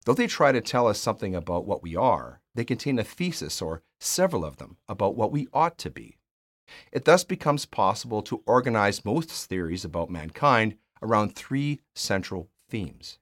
Though 0.05 0.15
they 0.15 0.27
try 0.27 0.53
to 0.53 0.61
tell 0.61 0.87
us 0.87 1.01
something 1.01 1.35
about 1.35 1.67
what 1.67 1.83
we 1.83 1.97
are, 1.97 2.41
they 2.55 2.65
contain 2.65 2.99
a 2.99 3.05
thesis 3.05 3.63
or 3.63 3.83
several 4.01 4.45
of 4.45 4.59
them 4.59 4.77
about 4.89 5.17
what 5.17 5.33
we 5.33 5.49
ought 5.53 5.79
to 5.79 5.91
be. 5.91 6.19
It 6.93 7.05
thus 7.05 7.25
becomes 7.25 7.67
possible 7.67 8.23
to 8.23 8.43
organize 8.47 9.05
most 9.05 9.31
theories 9.31 9.85
about 9.85 10.11
mankind 10.11 10.77
around 11.03 11.35
three 11.35 11.81
central 11.95 12.51
themes. 12.69 13.19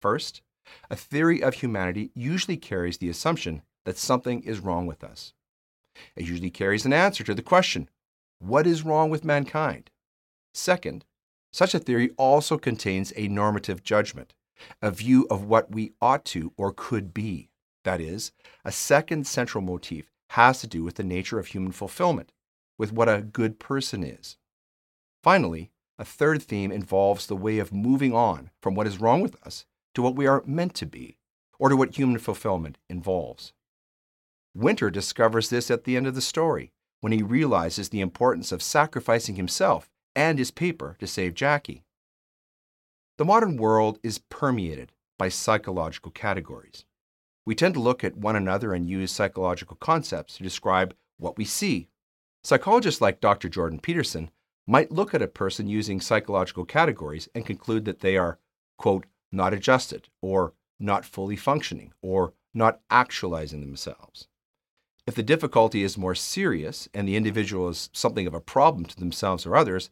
First, 0.00 0.42
a 0.88 0.96
theory 0.96 1.42
of 1.42 1.54
humanity 1.54 2.10
usually 2.14 2.56
carries 2.56 2.98
the 2.98 3.08
assumption 3.08 3.62
that 3.84 3.98
something 3.98 4.42
is 4.42 4.60
wrong 4.60 4.86
with 4.86 5.02
us. 5.02 5.32
It 6.14 6.26
usually 6.26 6.50
carries 6.50 6.84
an 6.84 6.92
answer 6.92 7.24
to 7.24 7.34
the 7.34 7.42
question, 7.42 7.88
what 8.38 8.66
is 8.66 8.84
wrong 8.84 9.10
with 9.10 9.24
mankind? 9.24 9.90
Second, 10.54 11.04
such 11.52 11.74
a 11.74 11.78
theory 11.78 12.10
also 12.16 12.56
contains 12.56 13.12
a 13.16 13.28
normative 13.28 13.82
judgment, 13.82 14.34
a 14.82 14.90
view 14.90 15.26
of 15.30 15.44
what 15.44 15.70
we 15.70 15.92
ought 16.00 16.24
to 16.26 16.52
or 16.56 16.72
could 16.72 17.12
be. 17.14 17.50
That 17.84 18.00
is, 18.00 18.32
a 18.64 18.72
second 18.72 19.26
central 19.26 19.62
motif 19.62 20.10
has 20.30 20.60
to 20.60 20.66
do 20.66 20.84
with 20.84 20.96
the 20.96 21.04
nature 21.04 21.38
of 21.38 21.48
human 21.48 21.72
fulfillment, 21.72 22.32
with 22.78 22.92
what 22.92 23.08
a 23.08 23.22
good 23.22 23.58
person 23.58 24.04
is. 24.04 24.36
Finally, 25.22 25.70
a 25.98 26.04
third 26.04 26.42
theme 26.42 26.72
involves 26.72 27.26
the 27.26 27.36
way 27.36 27.58
of 27.58 27.72
moving 27.72 28.14
on 28.14 28.50
from 28.62 28.74
what 28.74 28.86
is 28.86 29.00
wrong 29.00 29.20
with 29.20 29.36
us 29.44 29.66
to 29.94 30.02
what 30.02 30.16
we 30.16 30.26
are 30.26 30.42
meant 30.46 30.74
to 30.74 30.86
be, 30.86 31.18
or 31.58 31.68
to 31.68 31.76
what 31.76 31.96
human 31.96 32.18
fulfillment 32.18 32.78
involves. 32.88 33.52
Winter 34.54 34.90
discovers 34.90 35.50
this 35.50 35.70
at 35.70 35.84
the 35.84 35.96
end 35.96 36.06
of 36.06 36.14
the 36.14 36.20
story 36.20 36.72
when 37.00 37.12
he 37.12 37.22
realizes 37.22 37.88
the 37.88 38.00
importance 38.00 38.52
of 38.52 38.62
sacrificing 38.62 39.36
himself 39.36 39.90
and 40.14 40.38
his 40.38 40.50
paper 40.50 40.96
to 41.00 41.06
save 41.06 41.34
Jackie. 41.34 41.84
The 43.20 43.26
modern 43.26 43.58
world 43.58 43.98
is 44.02 44.16
permeated 44.16 44.92
by 45.18 45.28
psychological 45.28 46.10
categories. 46.10 46.86
We 47.44 47.54
tend 47.54 47.74
to 47.74 47.80
look 47.80 48.02
at 48.02 48.16
one 48.16 48.34
another 48.34 48.72
and 48.72 48.88
use 48.88 49.12
psychological 49.12 49.76
concepts 49.76 50.38
to 50.38 50.42
describe 50.42 50.94
what 51.18 51.36
we 51.36 51.44
see. 51.44 51.90
Psychologists 52.42 53.02
like 53.02 53.20
Dr. 53.20 53.50
Jordan 53.50 53.78
Peterson 53.78 54.30
might 54.66 54.90
look 54.90 55.12
at 55.12 55.20
a 55.20 55.28
person 55.28 55.68
using 55.68 56.00
psychological 56.00 56.64
categories 56.64 57.28
and 57.34 57.44
conclude 57.44 57.84
that 57.84 58.00
they 58.00 58.16
are, 58.16 58.38
quote, 58.78 59.04
not 59.30 59.52
adjusted, 59.52 60.08
or 60.22 60.54
not 60.78 61.04
fully 61.04 61.36
functioning, 61.36 61.92
or 62.00 62.32
not 62.54 62.80
actualizing 62.88 63.60
themselves. 63.60 64.28
If 65.06 65.14
the 65.14 65.22
difficulty 65.22 65.82
is 65.82 65.98
more 65.98 66.14
serious 66.14 66.88
and 66.94 67.06
the 67.06 67.16
individual 67.16 67.68
is 67.68 67.90
something 67.92 68.26
of 68.26 68.32
a 68.32 68.40
problem 68.40 68.86
to 68.86 68.98
themselves 68.98 69.44
or 69.44 69.56
others, 69.56 69.90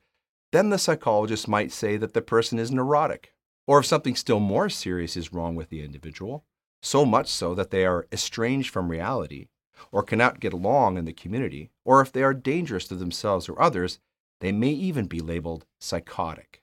then 0.53 0.71
the 0.71 0.79
psychologist 0.79 1.47
might 1.49 1.73
say 1.73 1.97
that 1.97 2.15
the 2.15 2.23
person 2.23 2.59
is 2.59 2.71
neurotic. 2.71 3.35
Or 3.67 3.81
if 3.81 3.87
something 3.87 4.17
still 4.17 4.41
more 4.41 4.71
serious 4.71 5.17
is 5.17 5.33
wrong 5.33 5.55
with 5.55 5.69
the 5.69 5.85
individual, 5.85 6.45
so 6.83 7.05
much 7.05 7.29
so 7.29 7.55
that 7.55 7.71
they 7.71 7.85
are 7.85 8.07
estranged 8.11 8.71
from 8.71 8.89
reality, 8.89 9.49
or 9.93 10.03
cannot 10.03 10.41
get 10.41 10.53
along 10.53 10.97
in 10.97 11.05
the 11.05 11.13
community, 11.13 11.71
or 11.85 12.01
if 12.01 12.11
they 12.11 12.23
are 12.23 12.35
dangerous 12.35 12.87
to 12.89 12.95
themselves 12.95 13.49
or 13.49 13.61
others, 13.61 13.99
they 14.41 14.53
may 14.53 14.71
even 14.71 15.07
be 15.07 15.21
labeled 15.21 15.67
psychotic. 15.81 16.63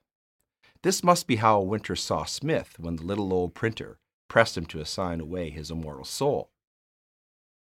This 0.81 1.03
must 1.03 1.27
be 1.27 1.37
how 1.37 1.61
Winter 1.61 1.95
saw 1.95 2.25
Smith 2.25 2.79
when 2.79 2.95
the 2.95 3.03
little 3.03 3.33
old 3.33 3.53
printer 3.53 3.99
pressed 4.27 4.57
him 4.57 4.65
to 4.67 4.79
assign 4.79 5.19
away 5.19 5.49
his 5.49 5.71
immortal 5.71 6.05
soul. 6.05 6.49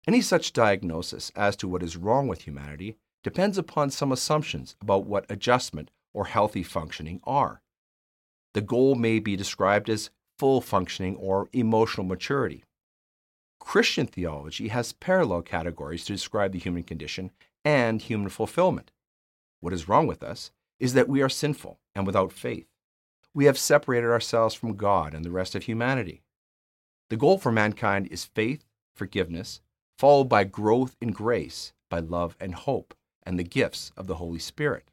Any 0.07 0.21
such 0.21 0.53
diagnosis 0.53 1.33
as 1.35 1.57
to 1.57 1.69
what 1.69 1.83
is 1.83 1.97
wrong 1.97 2.29
with 2.29 2.43
humanity 2.43 2.97
depends 3.23 3.57
upon 3.57 3.91
some 3.91 4.13
assumptions 4.13 4.77
about 4.81 5.07
what 5.07 5.31
adjustment 5.31 5.91
or 6.15 6.25
healthy 6.25 6.63
functioning 6.63 7.21
are. 7.25 7.61
The 8.55 8.63
goal 8.63 8.95
may 8.95 9.19
be 9.19 9.37
described 9.37 9.91
as 9.91 10.11
full 10.39 10.63
functioning 10.63 11.17
or 11.17 11.51
emotional 11.53 12.07
maturity. 12.07 12.65
Christian 13.61 14.07
theology 14.07 14.69
has 14.69 14.93
parallel 14.93 15.43
categories 15.43 16.07
to 16.07 16.13
describe 16.15 16.53
the 16.53 16.59
human 16.59 16.85
condition 16.85 17.31
and 17.65 18.01
human 18.01 18.31
fulfillment. 18.31 18.93
What 19.61 19.75
is 19.75 19.89
wrong 19.89 20.07
with 20.07 20.23
us 20.23 20.51
is 20.79 20.95
that 20.95 21.09
we 21.09 21.21
are 21.21 21.29
sinful 21.29 21.79
and 21.95 22.07
without 22.07 22.33
faith 22.33 22.69
we 23.35 23.47
have 23.47 23.59
separated 23.59 24.07
ourselves 24.07 24.55
from 24.55 24.77
God 24.77 25.13
and 25.13 25.25
the 25.25 25.31
rest 25.31 25.55
of 25.57 25.65
humanity. 25.65 26.23
The 27.11 27.17
goal 27.17 27.37
for 27.37 27.51
mankind 27.51 28.07
is 28.11 28.25
faith, 28.25 28.65
forgiveness, 28.95 29.61
followed 29.99 30.29
by 30.29 30.45
growth 30.45 30.97
in 31.01 31.11
grace, 31.11 31.73
by 31.91 31.99
love 31.99 32.37
and 32.41 32.55
hope, 32.55 32.95
and 33.25 33.39
the 33.39 33.45
gifts 33.45 33.93
of 33.97 34.07
the 34.07 34.17
Holy 34.17 34.39
Spirit. 34.39 34.91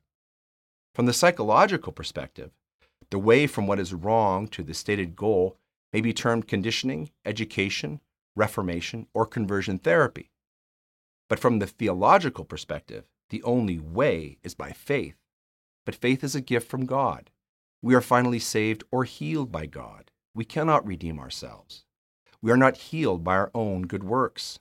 From 0.93 1.05
the 1.05 1.13
psychological 1.13 1.93
perspective, 1.93 2.51
the 3.09 3.19
way 3.19 3.47
from 3.47 3.67
what 3.67 3.79
is 3.79 3.93
wrong 3.93 4.47
to 4.49 4.63
the 4.63 4.73
stated 4.73 5.15
goal 5.15 5.57
may 5.93 6.01
be 6.01 6.13
termed 6.13 6.47
conditioning, 6.47 7.11
education, 7.25 8.01
reformation, 8.35 9.07
or 9.13 9.25
conversion 9.25 9.77
therapy. 9.77 10.31
But 11.29 11.39
from 11.39 11.59
the 11.59 11.67
theological 11.67 12.43
perspective, 12.43 13.05
the 13.29 13.43
only 13.43 13.79
way 13.79 14.37
is 14.43 14.53
by 14.53 14.71
faith. 14.71 15.15
But 15.85 15.95
faith 15.95 16.23
is 16.23 16.35
a 16.35 16.41
gift 16.41 16.69
from 16.69 16.85
God. 16.85 17.29
We 17.81 17.95
are 17.95 18.01
finally 18.01 18.39
saved 18.39 18.83
or 18.91 19.05
healed 19.05 19.51
by 19.51 19.65
God. 19.65 20.11
We 20.35 20.45
cannot 20.45 20.85
redeem 20.85 21.19
ourselves. 21.19 21.85
We 22.41 22.51
are 22.51 22.57
not 22.57 22.77
healed 22.77 23.23
by 23.23 23.35
our 23.35 23.51
own 23.53 23.83
good 23.83 24.03
works. 24.03 24.59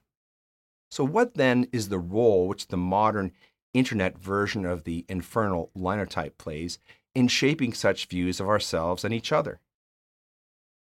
So, 0.91 1.05
what 1.05 1.35
then 1.35 1.69
is 1.73 1.89
the 1.89 1.99
role 1.99 2.49
which 2.49 2.69
the 2.69 2.77
modern 2.77 3.33
internet 3.75 4.19
version 4.19 4.65
of 4.65 4.85
the 4.85 5.05
infernal 5.09 5.71
linotype 5.75 6.39
plays 6.39 6.79
in 7.15 7.29
shaping 7.29 7.73
such 7.73 8.07
views 8.07 8.41
of 8.41 8.49
ourselves 8.49 9.05
and 9.05 9.15
each 9.15 9.33
other? 9.33 9.61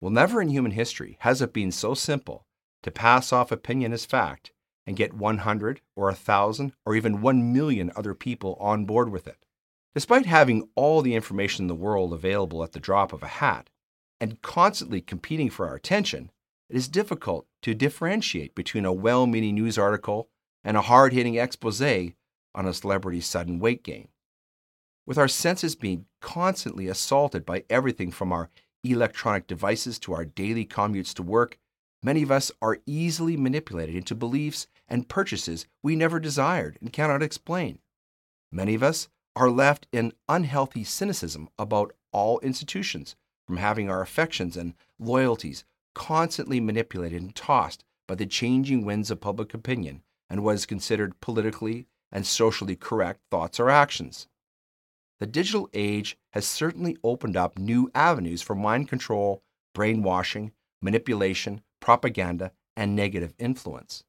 Well, 0.02 0.12
never 0.12 0.42
in 0.42 0.50
human 0.50 0.72
history 0.72 1.18
has 1.22 1.42
it 1.42 1.54
been 1.54 1.72
so 1.72 1.94
simple 1.94 2.46
to 2.84 2.92
pass 2.92 3.34
off 3.34 3.52
opinion 3.52 3.94
as 3.94 4.06
fact 4.06 4.52
and 4.86 4.96
get 4.96 5.14
100 5.14 5.82
or 5.96 6.06
1,000 6.06 6.74
or 6.86 6.96
even 6.96 7.22
1 7.22 7.54
million 7.54 7.92
other 7.96 8.14
people 8.14 8.56
on 8.60 8.86
board 8.86 9.10
with 9.10 9.28
it. 9.28 9.46
Despite 9.94 10.28
having 10.28 10.70
all 10.76 11.02
the 11.02 11.16
information 11.16 11.64
in 11.64 11.68
the 11.68 11.76
world 11.76 12.14
available 12.14 12.64
at 12.64 12.74
the 12.74 12.80
drop 12.80 13.12
of 13.12 13.24
a 13.24 13.28
hat 13.28 13.70
and 14.22 14.42
constantly 14.42 15.02
competing 15.02 15.50
for 15.50 15.68
our 15.68 15.76
attention, 15.76 16.32
it 16.70 16.76
is 16.76 16.88
difficult 16.88 17.48
to 17.64 17.74
differentiate 17.74 18.54
between 18.54 18.86
a 18.86 18.94
well 18.94 19.26
meaning 19.26 19.56
news 19.56 19.78
article 19.78 20.30
and 20.64 20.78
a 20.78 20.82
hard 20.82 21.14
hitting 21.14 21.36
expose 21.36 21.82
on 22.56 22.66
a 22.66 22.74
celebrity's 22.74 23.26
sudden 23.26 23.60
weight 23.60 23.84
gain. 23.84 24.08
With 25.06 25.18
our 25.18 25.28
senses 25.28 25.76
being 25.76 26.06
constantly 26.22 26.88
assaulted 26.88 27.46
by 27.46 27.64
everything 27.70 28.12
from 28.12 28.34
our 28.34 28.50
electronic 28.84 29.48
devices 29.48 30.00
to 30.00 30.14
our 30.14 30.26
daily 30.26 30.66
commutes 30.66 31.14
to 31.16 31.24
work, 31.24 31.58
many 32.04 32.24
of 32.24 32.32
us 32.32 32.52
are 32.62 32.80
easily 32.86 33.38
manipulated 33.38 33.96
into 33.96 34.16
beliefs 34.16 34.68
and 34.88 35.10
purchases 35.10 35.66
we 35.82 35.96
never 35.96 36.20
desired 36.20 36.78
and 36.82 36.94
cannot 36.94 37.24
explain. 37.24 37.80
Many 38.52 38.76
of 38.76 38.84
us 38.84 39.10
are 39.36 39.50
left 39.50 39.88
in 39.92 40.14
unhealthy 40.28 40.84
cynicism 40.84 41.50
about 41.60 41.94
all 42.12 42.40
institutions, 42.40 43.16
from 43.46 43.58
having 43.58 43.90
our 43.90 44.02
affections 44.02 44.58
and 44.58 44.74
loyalties 45.00 45.64
constantly 45.94 46.60
manipulated 46.60 47.22
and 47.22 47.36
tossed 47.36 47.84
by 48.08 48.16
the 48.16 48.26
changing 48.26 48.86
winds 48.86 49.10
of 49.10 49.22
public 49.22 49.54
opinion 49.54 50.02
and 50.30 50.44
what 50.44 50.56
is 50.56 50.66
considered 50.66 51.20
politically 51.22 51.88
and 52.12 52.26
socially 52.26 52.76
correct 52.76 53.22
thoughts 53.30 53.60
or 53.60 53.70
actions. 53.70 54.28
The 55.20 55.26
digital 55.26 55.70
age 55.74 56.18
has 56.32 56.46
certainly 56.46 56.98
opened 57.04 57.36
up 57.36 57.58
new 57.58 57.90
avenues 57.96 58.42
for 58.42 58.56
mind 58.56 58.88
control, 58.88 59.42
brainwashing, 59.74 60.52
manipulation, 60.82 61.62
propaganda, 61.80 62.52
and 62.76 62.96
negative 62.96 63.34
influence. 63.40 64.04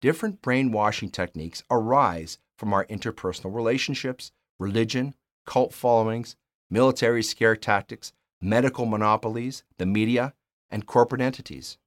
Different 0.00 0.42
brainwashing 0.42 1.10
techniques 1.10 1.62
arise 1.70 2.38
from 2.58 2.72
our 2.72 2.84
interpersonal 2.86 3.54
relationships, 3.54 4.32
religion, 4.58 5.14
cult 5.46 5.72
followings, 5.72 6.36
military 6.68 7.22
scare 7.22 7.56
tactics, 7.56 8.12
medical 8.40 8.86
monopolies, 8.86 9.62
the 9.78 9.86
media, 9.86 10.34
and 10.70 10.86
corporate 10.86 11.20
entities. 11.20 11.78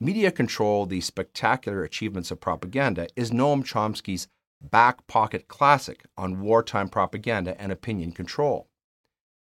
Media 0.00 0.32
control, 0.32 0.86
the 0.86 1.00
spectacular 1.00 1.84
achievements 1.84 2.30
of 2.30 2.40
propaganda, 2.40 3.06
is 3.14 3.30
Noam 3.30 3.64
Chomsky's 3.64 4.26
back 4.60 5.06
pocket 5.06 5.46
classic 5.46 6.04
on 6.16 6.40
wartime 6.40 6.88
propaganda 6.88 7.60
and 7.60 7.70
opinion 7.70 8.10
control. 8.10 8.68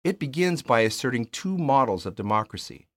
It 0.04 0.20
begins 0.20 0.64
by 0.64 0.82
asserting 0.82 1.26
two 1.26 1.58
models 1.58 2.06
of 2.06 2.16
democracy 2.16 2.88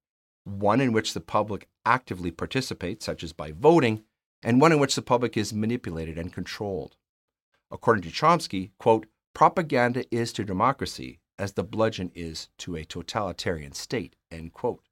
one 0.44 0.80
in 0.80 0.92
which 0.92 1.14
the 1.14 1.20
public 1.20 1.68
actively 1.86 2.30
participates, 2.30 3.06
such 3.06 3.24
as 3.24 3.32
by 3.32 3.50
voting, 3.50 4.04
and 4.42 4.60
one 4.60 4.72
in 4.72 4.78
which 4.78 4.94
the 4.94 5.02
public 5.02 5.38
is 5.38 5.54
manipulated 5.54 6.18
and 6.18 6.34
controlled. 6.34 6.96
According 7.70 8.02
to 8.02 8.10
Chomsky, 8.10 8.70
quote, 8.78 9.06
propaganda 9.34 10.04
is 10.14 10.34
to 10.34 10.44
democracy 10.44 11.18
as 11.38 11.54
the 11.54 11.64
bludgeon 11.64 12.12
is 12.14 12.50
to 12.58 12.76
a 12.76 12.84
totalitarian 12.84 13.72
state, 13.72 14.16
end 14.30 14.52
quote. 14.52 14.84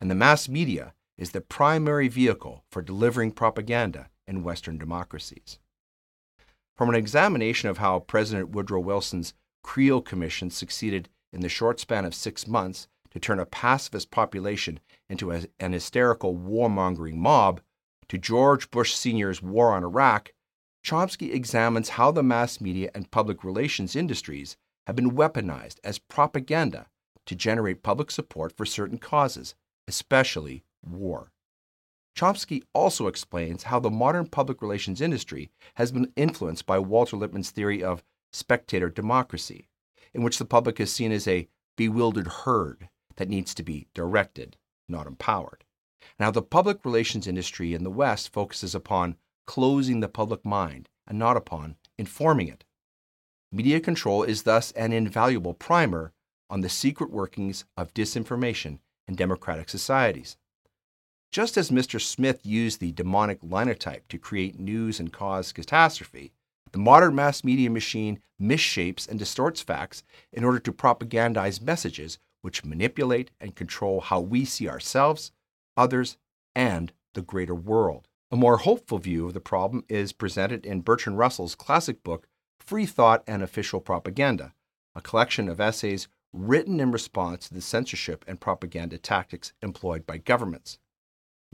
And 0.00 0.08
the 0.08 0.14
mass 0.14 0.48
media 0.48 0.94
is 1.18 1.30
the 1.30 1.40
primary 1.40 2.08
vehicle 2.08 2.64
for 2.70 2.82
delivering 2.82 3.32
propaganda 3.32 4.08
in 4.26 4.42
Western 4.42 4.78
democracies. 4.78 5.58
From 6.76 6.88
an 6.88 6.94
examination 6.94 7.70
of 7.70 7.78
how 7.78 8.00
President 8.00 8.50
Woodrow 8.50 8.80
Wilson's 8.80 9.34
Creel 9.62 10.02
Commission 10.02 10.50
succeeded 10.50 11.08
in 11.32 11.40
the 11.40 11.48
short 11.48 11.80
span 11.80 12.04
of 12.04 12.14
six 12.14 12.46
months 12.46 12.88
to 13.10 13.18
turn 13.18 13.38
a 13.38 13.46
pacifist 13.46 14.10
population 14.10 14.78
into 15.08 15.32
a, 15.32 15.44
an 15.58 15.72
hysterical 15.72 16.36
warmongering 16.36 17.14
mob, 17.14 17.60
to 18.08 18.18
George 18.18 18.70
Bush 18.70 18.94
Sr.'s 18.94 19.42
war 19.42 19.72
on 19.72 19.82
Iraq, 19.82 20.32
Chomsky 20.84 21.34
examines 21.34 21.90
how 21.90 22.12
the 22.12 22.22
mass 22.22 22.60
media 22.60 22.90
and 22.94 23.10
public 23.10 23.42
relations 23.42 23.96
industries 23.96 24.56
have 24.86 24.94
been 24.94 25.12
weaponized 25.12 25.78
as 25.82 25.98
propaganda 25.98 26.86
to 27.24 27.34
generate 27.34 27.82
public 27.82 28.10
support 28.10 28.56
for 28.56 28.64
certain 28.64 28.98
causes, 28.98 29.54
especially 29.88 30.62
war. 30.86 31.32
Chomsky 32.16 32.62
also 32.72 33.08
explains 33.08 33.64
how 33.64 33.78
the 33.78 33.90
modern 33.90 34.26
public 34.26 34.62
relations 34.62 35.00
industry 35.00 35.50
has 35.74 35.92
been 35.92 36.12
influenced 36.16 36.64
by 36.64 36.78
Walter 36.78 37.16
Lippmann's 37.16 37.50
theory 37.50 37.82
of 37.82 38.02
spectator 38.32 38.88
democracy, 38.88 39.68
in 40.14 40.22
which 40.22 40.38
the 40.38 40.44
public 40.44 40.80
is 40.80 40.92
seen 40.92 41.12
as 41.12 41.28
a 41.28 41.48
bewildered 41.76 42.26
herd 42.26 42.88
that 43.16 43.28
needs 43.28 43.54
to 43.54 43.62
be 43.62 43.88
directed, 43.94 44.56
not 44.88 45.06
empowered. 45.06 45.64
Now, 46.18 46.30
the 46.30 46.42
public 46.42 46.84
relations 46.84 47.26
industry 47.26 47.74
in 47.74 47.84
the 47.84 47.90
West 47.90 48.32
focuses 48.32 48.74
upon 48.74 49.16
closing 49.46 50.00
the 50.00 50.08
public 50.08 50.44
mind 50.44 50.88
and 51.06 51.18
not 51.18 51.36
upon 51.36 51.76
informing 51.98 52.48
it. 52.48 52.64
Media 53.52 53.80
control 53.80 54.22
is 54.22 54.42
thus 54.42 54.72
an 54.72 54.92
invaluable 54.92 55.54
primer 55.54 56.12
on 56.48 56.62
the 56.62 56.68
secret 56.68 57.10
workings 57.10 57.64
of 57.76 57.92
disinformation 57.94 58.78
in 59.06 59.14
democratic 59.14 59.68
societies. 59.68 60.36
Just 61.32 61.56
as 61.56 61.70
Mr. 61.70 62.00
Smith 62.00 62.46
used 62.46 62.80
the 62.80 62.92
demonic 62.92 63.38
linotype 63.42 64.08
to 64.08 64.18
create 64.18 64.58
news 64.58 64.98
and 65.00 65.12
cause 65.12 65.52
catastrophe, 65.52 66.32
the 66.72 66.78
modern 66.78 67.14
mass 67.14 67.44
media 67.44 67.70
machine 67.70 68.20
misshapes 68.40 69.08
and 69.08 69.18
distorts 69.18 69.60
facts 69.60 70.02
in 70.32 70.44
order 70.44 70.58
to 70.58 70.72
propagandize 70.72 71.60
messages 71.60 72.18
which 72.42 72.64
manipulate 72.64 73.30
and 73.40 73.56
control 73.56 74.00
how 74.00 74.20
we 74.20 74.44
see 74.44 74.68
ourselves, 74.68 75.32
others, 75.76 76.16
and 76.54 76.92
the 77.14 77.22
greater 77.22 77.54
world. 77.54 78.08
A 78.30 78.36
more 78.36 78.58
hopeful 78.58 78.98
view 78.98 79.26
of 79.26 79.34
the 79.34 79.40
problem 79.40 79.84
is 79.88 80.12
presented 80.12 80.66
in 80.66 80.80
Bertrand 80.80 81.18
Russell's 81.18 81.54
classic 81.54 82.02
book, 82.02 82.26
Free 82.58 82.86
Thought 82.86 83.22
and 83.26 83.42
Official 83.42 83.80
Propaganda, 83.80 84.52
a 84.94 85.00
collection 85.00 85.48
of 85.48 85.60
essays 85.60 86.08
written 86.32 86.80
in 86.80 86.90
response 86.90 87.48
to 87.48 87.54
the 87.54 87.60
censorship 87.60 88.24
and 88.26 88.40
propaganda 88.40 88.98
tactics 88.98 89.52
employed 89.62 90.06
by 90.06 90.18
governments. 90.18 90.78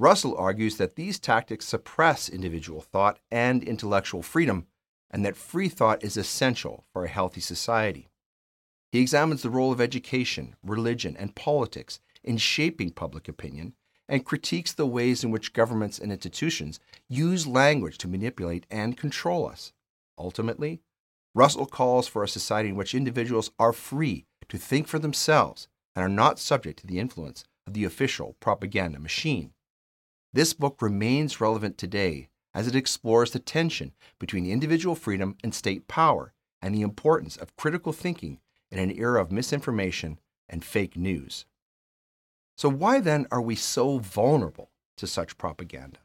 Russell 0.02 0.36
argues 0.36 0.78
that 0.78 0.96
these 0.96 1.20
tactics 1.20 1.64
suppress 1.64 2.28
individual 2.28 2.80
thought 2.80 3.20
and 3.30 3.62
intellectual 3.62 4.20
freedom, 4.20 4.66
and 5.12 5.24
that 5.24 5.36
free 5.36 5.68
thought 5.68 6.02
is 6.02 6.16
essential 6.16 6.84
for 6.92 7.04
a 7.04 7.08
healthy 7.08 7.40
society. 7.40 8.08
He 8.90 8.98
examines 8.98 9.42
the 9.42 9.50
role 9.50 9.70
of 9.70 9.80
education, 9.80 10.56
religion, 10.60 11.16
and 11.16 11.36
politics 11.36 12.00
in 12.24 12.38
shaping 12.38 12.90
public 12.90 13.28
opinion 13.28 13.74
and 14.08 14.24
critiques 14.24 14.72
the 14.72 14.88
ways 14.88 15.22
in 15.22 15.30
which 15.30 15.52
governments 15.52 16.00
and 16.00 16.10
institutions 16.10 16.80
use 17.08 17.46
language 17.46 17.96
to 17.98 18.08
manipulate 18.08 18.66
and 18.72 18.98
control 18.98 19.48
us. 19.48 19.72
Ultimately, 20.18 20.80
Russell 21.32 21.66
calls 21.66 22.08
for 22.08 22.24
a 22.24 22.28
society 22.28 22.70
in 22.70 22.74
which 22.74 22.92
individuals 22.92 23.52
are 23.56 23.72
free 23.72 24.26
to 24.48 24.58
think 24.58 24.88
for 24.88 24.98
themselves 24.98 25.68
and 25.94 26.04
are 26.04 26.08
not 26.08 26.40
subject 26.40 26.80
to 26.80 26.88
the 26.88 26.98
influence 26.98 27.44
of 27.68 27.74
the 27.74 27.84
official 27.84 28.34
propaganda 28.40 28.98
machine. 28.98 29.52
This 30.34 30.54
book 30.54 30.80
remains 30.80 31.40
relevant 31.40 31.76
today 31.76 32.28
as 32.54 32.66
it 32.66 32.74
explores 32.74 33.30
the 33.30 33.38
tension 33.38 33.92
between 34.18 34.46
individual 34.46 34.94
freedom 34.94 35.36
and 35.44 35.54
state 35.54 35.88
power 35.88 36.32
and 36.62 36.74
the 36.74 36.82
importance 36.82 37.36
of 37.36 37.56
critical 37.56 37.92
thinking 37.92 38.40
in 38.70 38.78
an 38.78 38.90
era 38.90 39.20
of 39.20 39.30
misinformation 39.30 40.18
and 40.48 40.64
fake 40.64 40.96
news. 40.96 41.44
So, 42.56 42.68
why 42.70 43.00
then 43.00 43.26
are 43.30 43.42
we 43.42 43.56
so 43.56 43.98
vulnerable 43.98 44.70
to 44.96 45.06
such 45.06 45.36
propaganda? 45.36 45.98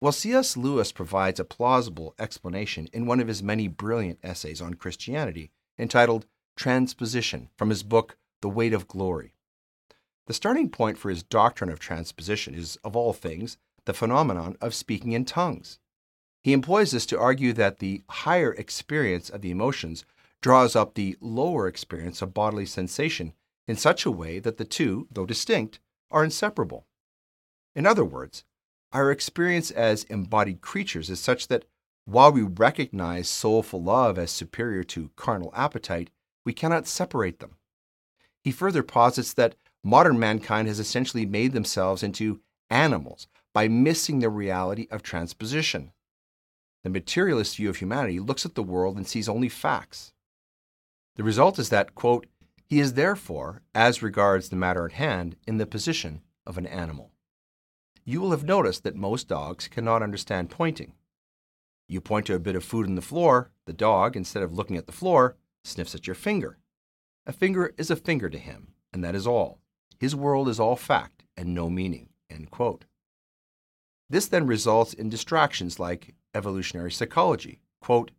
Well, 0.00 0.12
C.S. 0.12 0.56
Lewis 0.56 0.92
provides 0.92 1.40
a 1.40 1.44
plausible 1.44 2.14
explanation 2.18 2.88
in 2.92 3.06
one 3.06 3.20
of 3.20 3.28
his 3.28 3.42
many 3.42 3.68
brilliant 3.68 4.18
essays 4.22 4.62
on 4.62 4.74
Christianity 4.74 5.50
entitled 5.78 6.26
Transposition 6.56 7.48
from 7.56 7.70
his 7.70 7.82
book 7.82 8.16
The 8.40 8.48
Weight 8.48 8.72
of 8.72 8.88
Glory. 8.88 9.34
The 10.30 10.34
starting 10.34 10.70
point 10.70 10.96
for 10.96 11.10
his 11.10 11.24
doctrine 11.24 11.70
of 11.70 11.80
transposition 11.80 12.54
is, 12.54 12.78
of 12.84 12.94
all 12.94 13.12
things, 13.12 13.58
the 13.84 13.92
phenomenon 13.92 14.56
of 14.60 14.76
speaking 14.76 15.10
in 15.10 15.24
tongues. 15.24 15.80
He 16.44 16.52
employs 16.52 16.92
this 16.92 17.04
to 17.06 17.18
argue 17.18 17.52
that 17.54 17.80
the 17.80 18.04
higher 18.08 18.52
experience 18.52 19.28
of 19.28 19.40
the 19.40 19.50
emotions 19.50 20.04
draws 20.40 20.76
up 20.76 20.94
the 20.94 21.16
lower 21.20 21.66
experience 21.66 22.22
of 22.22 22.32
bodily 22.32 22.64
sensation 22.64 23.32
in 23.66 23.74
such 23.74 24.06
a 24.06 24.10
way 24.12 24.38
that 24.38 24.56
the 24.56 24.64
two, 24.64 25.08
though 25.10 25.26
distinct, 25.26 25.80
are 26.12 26.22
inseparable. 26.22 26.86
In 27.74 27.84
other 27.84 28.04
words, 28.04 28.44
our 28.92 29.10
experience 29.10 29.72
as 29.72 30.04
embodied 30.04 30.60
creatures 30.60 31.10
is 31.10 31.18
such 31.18 31.48
that 31.48 31.64
while 32.04 32.30
we 32.30 32.42
recognize 32.42 33.28
soulful 33.28 33.82
love 33.82 34.16
as 34.16 34.30
superior 34.30 34.84
to 34.84 35.10
carnal 35.16 35.52
appetite, 35.56 36.10
we 36.44 36.52
cannot 36.52 36.86
separate 36.86 37.40
them. 37.40 37.56
He 38.44 38.52
further 38.52 38.84
posits 38.84 39.32
that 39.32 39.56
modern 39.82 40.18
mankind 40.18 40.68
has 40.68 40.78
essentially 40.78 41.26
made 41.26 41.52
themselves 41.52 42.02
into 42.02 42.40
animals 42.68 43.26
by 43.52 43.68
missing 43.68 44.20
the 44.20 44.28
reality 44.28 44.86
of 44.90 45.02
transposition. 45.02 45.92
The 46.84 46.90
materialist 46.90 47.56
view 47.56 47.68
of 47.68 47.76
humanity 47.76 48.20
looks 48.20 48.46
at 48.46 48.54
the 48.54 48.62
world 48.62 48.96
and 48.96 49.06
sees 49.06 49.28
only 49.28 49.48
facts. 49.48 50.12
The 51.16 51.24
result 51.24 51.58
is 51.58 51.68
that, 51.70 51.94
quote, 51.94 52.26
he 52.66 52.78
is 52.78 52.94
therefore, 52.94 53.62
as 53.74 54.02
regards 54.02 54.48
the 54.48 54.56
matter 54.56 54.86
at 54.86 54.92
hand, 54.92 55.36
in 55.46 55.58
the 55.58 55.66
position 55.66 56.22
of 56.46 56.56
an 56.56 56.66
animal. 56.66 57.10
You 58.04 58.20
will 58.20 58.30
have 58.30 58.44
noticed 58.44 58.84
that 58.84 58.96
most 58.96 59.28
dogs 59.28 59.68
cannot 59.68 60.02
understand 60.02 60.50
pointing. 60.50 60.92
You 61.88 62.00
point 62.00 62.26
to 62.26 62.34
a 62.34 62.38
bit 62.38 62.54
of 62.54 62.64
food 62.64 62.86
on 62.86 62.94
the 62.94 63.02
floor, 63.02 63.50
the 63.66 63.72
dog, 63.72 64.16
instead 64.16 64.42
of 64.42 64.52
looking 64.52 64.76
at 64.76 64.86
the 64.86 64.92
floor, 64.92 65.36
sniffs 65.64 65.94
at 65.94 66.06
your 66.06 66.14
finger. 66.14 66.58
A 67.26 67.32
finger 67.32 67.74
is 67.76 67.90
a 67.90 67.96
finger 67.96 68.30
to 68.30 68.38
him, 68.38 68.68
and 68.92 69.04
that 69.04 69.14
is 69.14 69.26
all. 69.26 69.59
His 70.00 70.16
world 70.16 70.48
is 70.48 70.58
all 70.58 70.76
fact 70.76 71.24
and 71.36 71.54
no 71.54 71.68
meaning. 71.70 72.08
This 74.08 74.26
then 74.26 74.46
results 74.46 74.92
in 74.92 75.08
distractions 75.08 75.78
like 75.78 76.14
evolutionary 76.34 76.90
psychology. 76.90 77.60
Quote, 77.80 78.10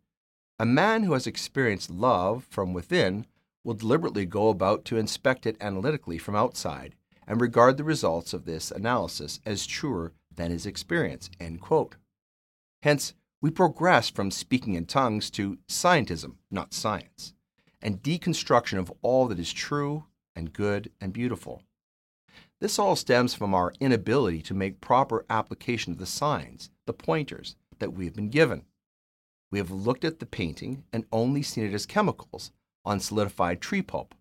a 0.58 0.64
man 0.64 1.02
who 1.02 1.12
has 1.12 1.26
experienced 1.26 1.90
love 1.90 2.46
from 2.48 2.72
within 2.72 3.26
will 3.64 3.74
deliberately 3.74 4.24
go 4.24 4.48
about 4.48 4.84
to 4.86 4.96
inspect 4.96 5.44
it 5.44 5.56
analytically 5.60 6.18
from 6.18 6.36
outside 6.36 6.94
and 7.26 7.40
regard 7.40 7.76
the 7.76 7.84
results 7.84 8.32
of 8.32 8.44
this 8.44 8.70
analysis 8.70 9.40
as 9.44 9.66
truer 9.66 10.12
than 10.34 10.50
his 10.50 10.64
experience. 10.66 11.28
Hence, 12.82 13.14
we 13.40 13.50
progress 13.50 14.08
from 14.08 14.30
speaking 14.30 14.74
in 14.74 14.86
tongues 14.86 15.30
to 15.32 15.58
scientism, 15.68 16.36
not 16.50 16.72
science, 16.72 17.34
and 17.82 18.02
deconstruction 18.02 18.78
of 18.78 18.92
all 19.02 19.26
that 19.28 19.40
is 19.40 19.52
true 19.52 20.04
and 20.34 20.52
good 20.52 20.90
and 21.00 21.12
beautiful. 21.12 21.62
This 22.62 22.78
all 22.78 22.94
stems 22.94 23.34
from 23.34 23.54
our 23.54 23.74
inability 23.80 24.40
to 24.42 24.54
make 24.54 24.80
proper 24.80 25.26
application 25.28 25.92
of 25.92 25.98
the 25.98 26.06
signs, 26.06 26.70
the 26.86 26.92
pointers, 26.92 27.56
that 27.80 27.92
we 27.92 28.04
have 28.04 28.14
been 28.14 28.28
given. 28.28 28.62
We 29.50 29.58
have 29.58 29.72
looked 29.72 30.04
at 30.04 30.20
the 30.20 30.26
painting 30.26 30.84
and 30.92 31.04
only 31.10 31.42
seen 31.42 31.64
it 31.64 31.74
as 31.74 31.86
chemicals 31.86 32.52
on 32.84 33.00
solidified 33.00 33.60
tree 33.60 33.82
pulp, 33.82 34.14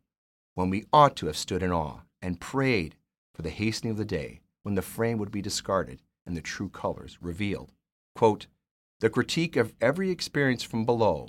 when 0.56 0.72
we 0.72 0.86
ought 0.92 1.16
to 1.18 1.28
have 1.28 1.38
stood 1.38 1.62
in 1.62 1.72
awe 1.72 2.00
and 2.20 2.42
prayed 2.42 2.96
for 3.32 3.44
the 3.44 3.52
hastening 3.52 3.92
of 3.92 3.98
the 3.98 4.06
day 4.06 4.42
when 4.64 4.74
the 4.74 4.82
frame 4.82 5.20
would 5.20 5.32
be 5.32 5.44
discarded 5.44 6.02
and 6.26 6.36
the 6.36 6.42
true 6.42 6.70
colors 6.70 7.20
revealed. 7.22 7.72
Quote, 8.16 8.48
the 9.02 9.10
critique 9.12 9.56
of 9.56 9.76
every 9.80 10.10
experience 10.10 10.64
from 10.64 10.84
below, 10.84 11.28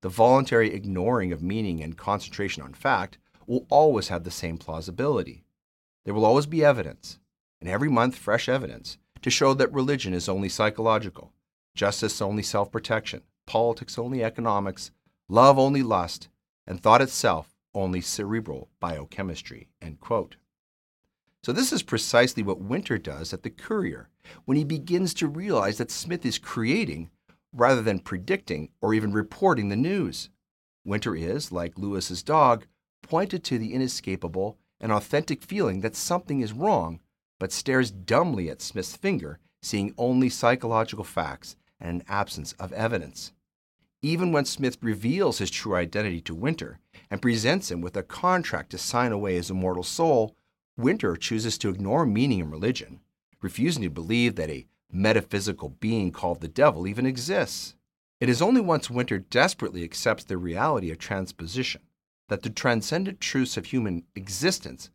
the 0.00 0.08
voluntary 0.08 0.72
ignoring 0.72 1.32
of 1.32 1.42
meaning 1.42 1.82
and 1.82 1.98
concentration 1.98 2.62
on 2.62 2.72
fact, 2.72 3.18
will 3.48 3.66
always 3.68 4.06
have 4.06 4.22
the 4.22 4.30
same 4.30 4.58
plausibility. 4.58 5.41
There 6.04 6.14
will 6.14 6.24
always 6.24 6.46
be 6.46 6.64
evidence, 6.64 7.18
and 7.60 7.68
every 7.68 7.88
month 7.88 8.16
fresh 8.16 8.48
evidence, 8.48 8.98
to 9.22 9.30
show 9.30 9.54
that 9.54 9.72
religion 9.72 10.12
is 10.14 10.28
only 10.28 10.48
psychological, 10.48 11.32
justice 11.74 12.20
only 12.20 12.42
self 12.42 12.72
protection, 12.72 13.22
politics 13.46 13.98
only 13.98 14.22
economics, 14.22 14.90
love 15.28 15.58
only 15.58 15.82
lust, 15.82 16.28
and 16.66 16.80
thought 16.82 17.02
itself 17.02 17.54
only 17.74 18.00
cerebral 18.00 18.68
biochemistry. 18.80 19.68
So, 21.44 21.52
this 21.52 21.72
is 21.72 21.82
precisely 21.82 22.42
what 22.42 22.60
Winter 22.60 22.98
does 22.98 23.32
at 23.32 23.42
the 23.42 23.50
Courier 23.50 24.08
when 24.44 24.56
he 24.56 24.64
begins 24.64 25.14
to 25.14 25.26
realize 25.26 25.78
that 25.78 25.90
Smith 25.90 26.24
is 26.24 26.38
creating 26.38 27.10
rather 27.52 27.82
than 27.82 27.98
predicting 27.98 28.70
or 28.80 28.94
even 28.94 29.12
reporting 29.12 29.68
the 29.68 29.76
news. 29.76 30.30
Winter 30.84 31.14
is, 31.14 31.52
like 31.52 31.78
Lewis's 31.78 32.22
dog, 32.22 32.66
pointed 33.02 33.44
to 33.44 33.58
the 33.58 33.74
inescapable 33.74 34.56
and 34.82 34.92
authentic 34.92 35.42
feeling 35.42 35.80
that 35.80 35.96
something 35.96 36.40
is 36.40 36.52
wrong, 36.52 37.00
but 37.38 37.52
stares 37.52 37.90
dumbly 37.90 38.50
at 38.50 38.60
Smith's 38.60 38.96
finger, 38.96 39.38
seeing 39.62 39.94
only 39.96 40.28
psychological 40.28 41.04
facts 41.04 41.56
and 41.80 42.00
an 42.00 42.06
absence 42.08 42.52
of 42.58 42.72
evidence. 42.72 43.32
Even 44.02 44.32
when 44.32 44.44
Smith 44.44 44.76
reveals 44.82 45.38
his 45.38 45.50
true 45.50 45.76
identity 45.76 46.20
to 46.20 46.34
Winter 46.34 46.80
and 47.08 47.22
presents 47.22 47.70
him 47.70 47.80
with 47.80 47.96
a 47.96 48.02
contract 48.02 48.70
to 48.70 48.78
sign 48.78 49.12
away 49.12 49.36
his 49.36 49.50
immortal 49.50 49.84
soul, 49.84 50.34
Winter 50.76 51.16
chooses 51.16 51.56
to 51.58 51.68
ignore 51.68 52.04
meaning 52.04 52.40
and 52.40 52.50
religion, 52.50 53.00
refusing 53.40 53.84
to 53.84 53.90
believe 53.90 54.34
that 54.34 54.50
a 54.50 54.66
metaphysical 54.90 55.68
being 55.68 56.10
called 56.10 56.40
the 56.40 56.48
devil 56.48 56.88
even 56.88 57.06
exists. 57.06 57.76
It 58.20 58.28
is 58.28 58.42
only 58.42 58.60
once 58.60 58.90
Winter 58.90 59.18
desperately 59.18 59.84
accepts 59.84 60.24
the 60.24 60.36
reality 60.36 60.90
of 60.90 60.98
transposition 60.98 61.82
that 62.28 62.42
the 62.42 62.50
transcendent 62.50 63.20
truths 63.20 63.56
of 63.56 63.66
human 63.66 64.04
existence 64.14 64.90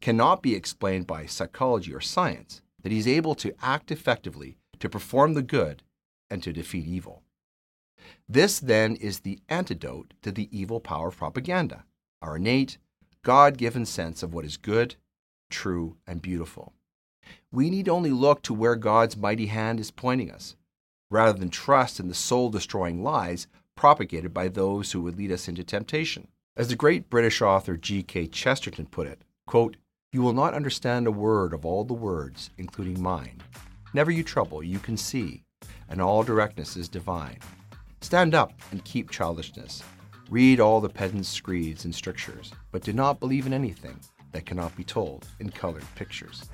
cannot 0.00 0.42
be 0.42 0.54
explained 0.54 1.06
by 1.06 1.26
psychology 1.26 1.94
or 1.94 2.00
science 2.00 2.62
that 2.82 2.92
he's 2.92 3.08
able 3.08 3.34
to 3.34 3.54
act 3.62 3.90
effectively 3.90 4.58
to 4.78 4.88
perform 4.88 5.34
the 5.34 5.42
good 5.42 5.82
and 6.28 6.42
to 6.42 6.52
defeat 6.52 6.86
evil. 6.86 7.22
This 8.28 8.60
then 8.60 8.96
is 8.96 9.20
the 9.20 9.38
antidote 9.48 10.12
to 10.22 10.30
the 10.30 10.48
evil 10.56 10.80
power 10.80 11.08
of 11.08 11.16
propaganda, 11.16 11.84
our 12.20 12.36
innate, 12.36 12.76
God 13.22 13.56
given 13.56 13.86
sense 13.86 14.22
of 14.22 14.34
what 14.34 14.44
is 14.44 14.58
good 14.58 14.96
true, 15.54 15.96
and 16.06 16.20
beautiful. 16.20 16.72
We 17.52 17.70
need 17.70 17.88
only 17.88 18.10
look 18.10 18.42
to 18.42 18.52
where 18.52 18.76
God's 18.76 19.16
mighty 19.16 19.46
hand 19.46 19.78
is 19.80 19.90
pointing 19.90 20.30
us, 20.30 20.56
rather 21.10 21.38
than 21.38 21.48
trust 21.48 22.00
in 22.00 22.08
the 22.08 22.14
soul 22.14 22.50
destroying 22.50 23.02
lies 23.02 23.46
propagated 23.76 24.34
by 24.34 24.48
those 24.48 24.92
who 24.92 25.00
would 25.02 25.16
lead 25.16 25.30
us 25.32 25.48
into 25.48 25.64
temptation. 25.64 26.28
As 26.56 26.68
the 26.68 26.76
great 26.76 27.10
British 27.10 27.42
author 27.42 27.76
G.K. 27.76 28.28
Chesterton 28.28 28.86
put 28.86 29.08
it, 29.08 29.22
quote, 29.44 29.76
You 30.12 30.22
will 30.22 30.32
not 30.32 30.54
understand 30.54 31.08
a 31.08 31.10
word 31.10 31.52
of 31.52 31.66
all 31.66 31.82
the 31.82 31.94
words, 31.94 32.50
including 32.56 33.02
mine. 33.02 33.42
Never 33.92 34.12
you 34.12 34.22
trouble, 34.22 34.62
you 34.62 34.78
can 34.78 34.96
see, 34.96 35.42
and 35.88 36.00
all 36.00 36.22
directness 36.22 36.76
is 36.76 36.88
divine. 36.88 37.40
Stand 38.02 38.36
up 38.36 38.52
and 38.70 38.84
keep 38.84 39.10
childishness. 39.10 39.82
Read 40.30 40.60
all 40.60 40.80
the 40.80 40.88
pedant's 40.88 41.28
screeds 41.28 41.86
and 41.86 41.92
strictures, 41.94 42.52
but 42.70 42.84
do 42.84 42.92
not 42.92 43.18
believe 43.18 43.46
in 43.46 43.52
anything 43.52 43.98
that 44.30 44.46
cannot 44.46 44.76
be 44.76 44.84
told 44.84 45.26
in 45.40 45.50
colored 45.50 45.84
pictures. 45.96 46.44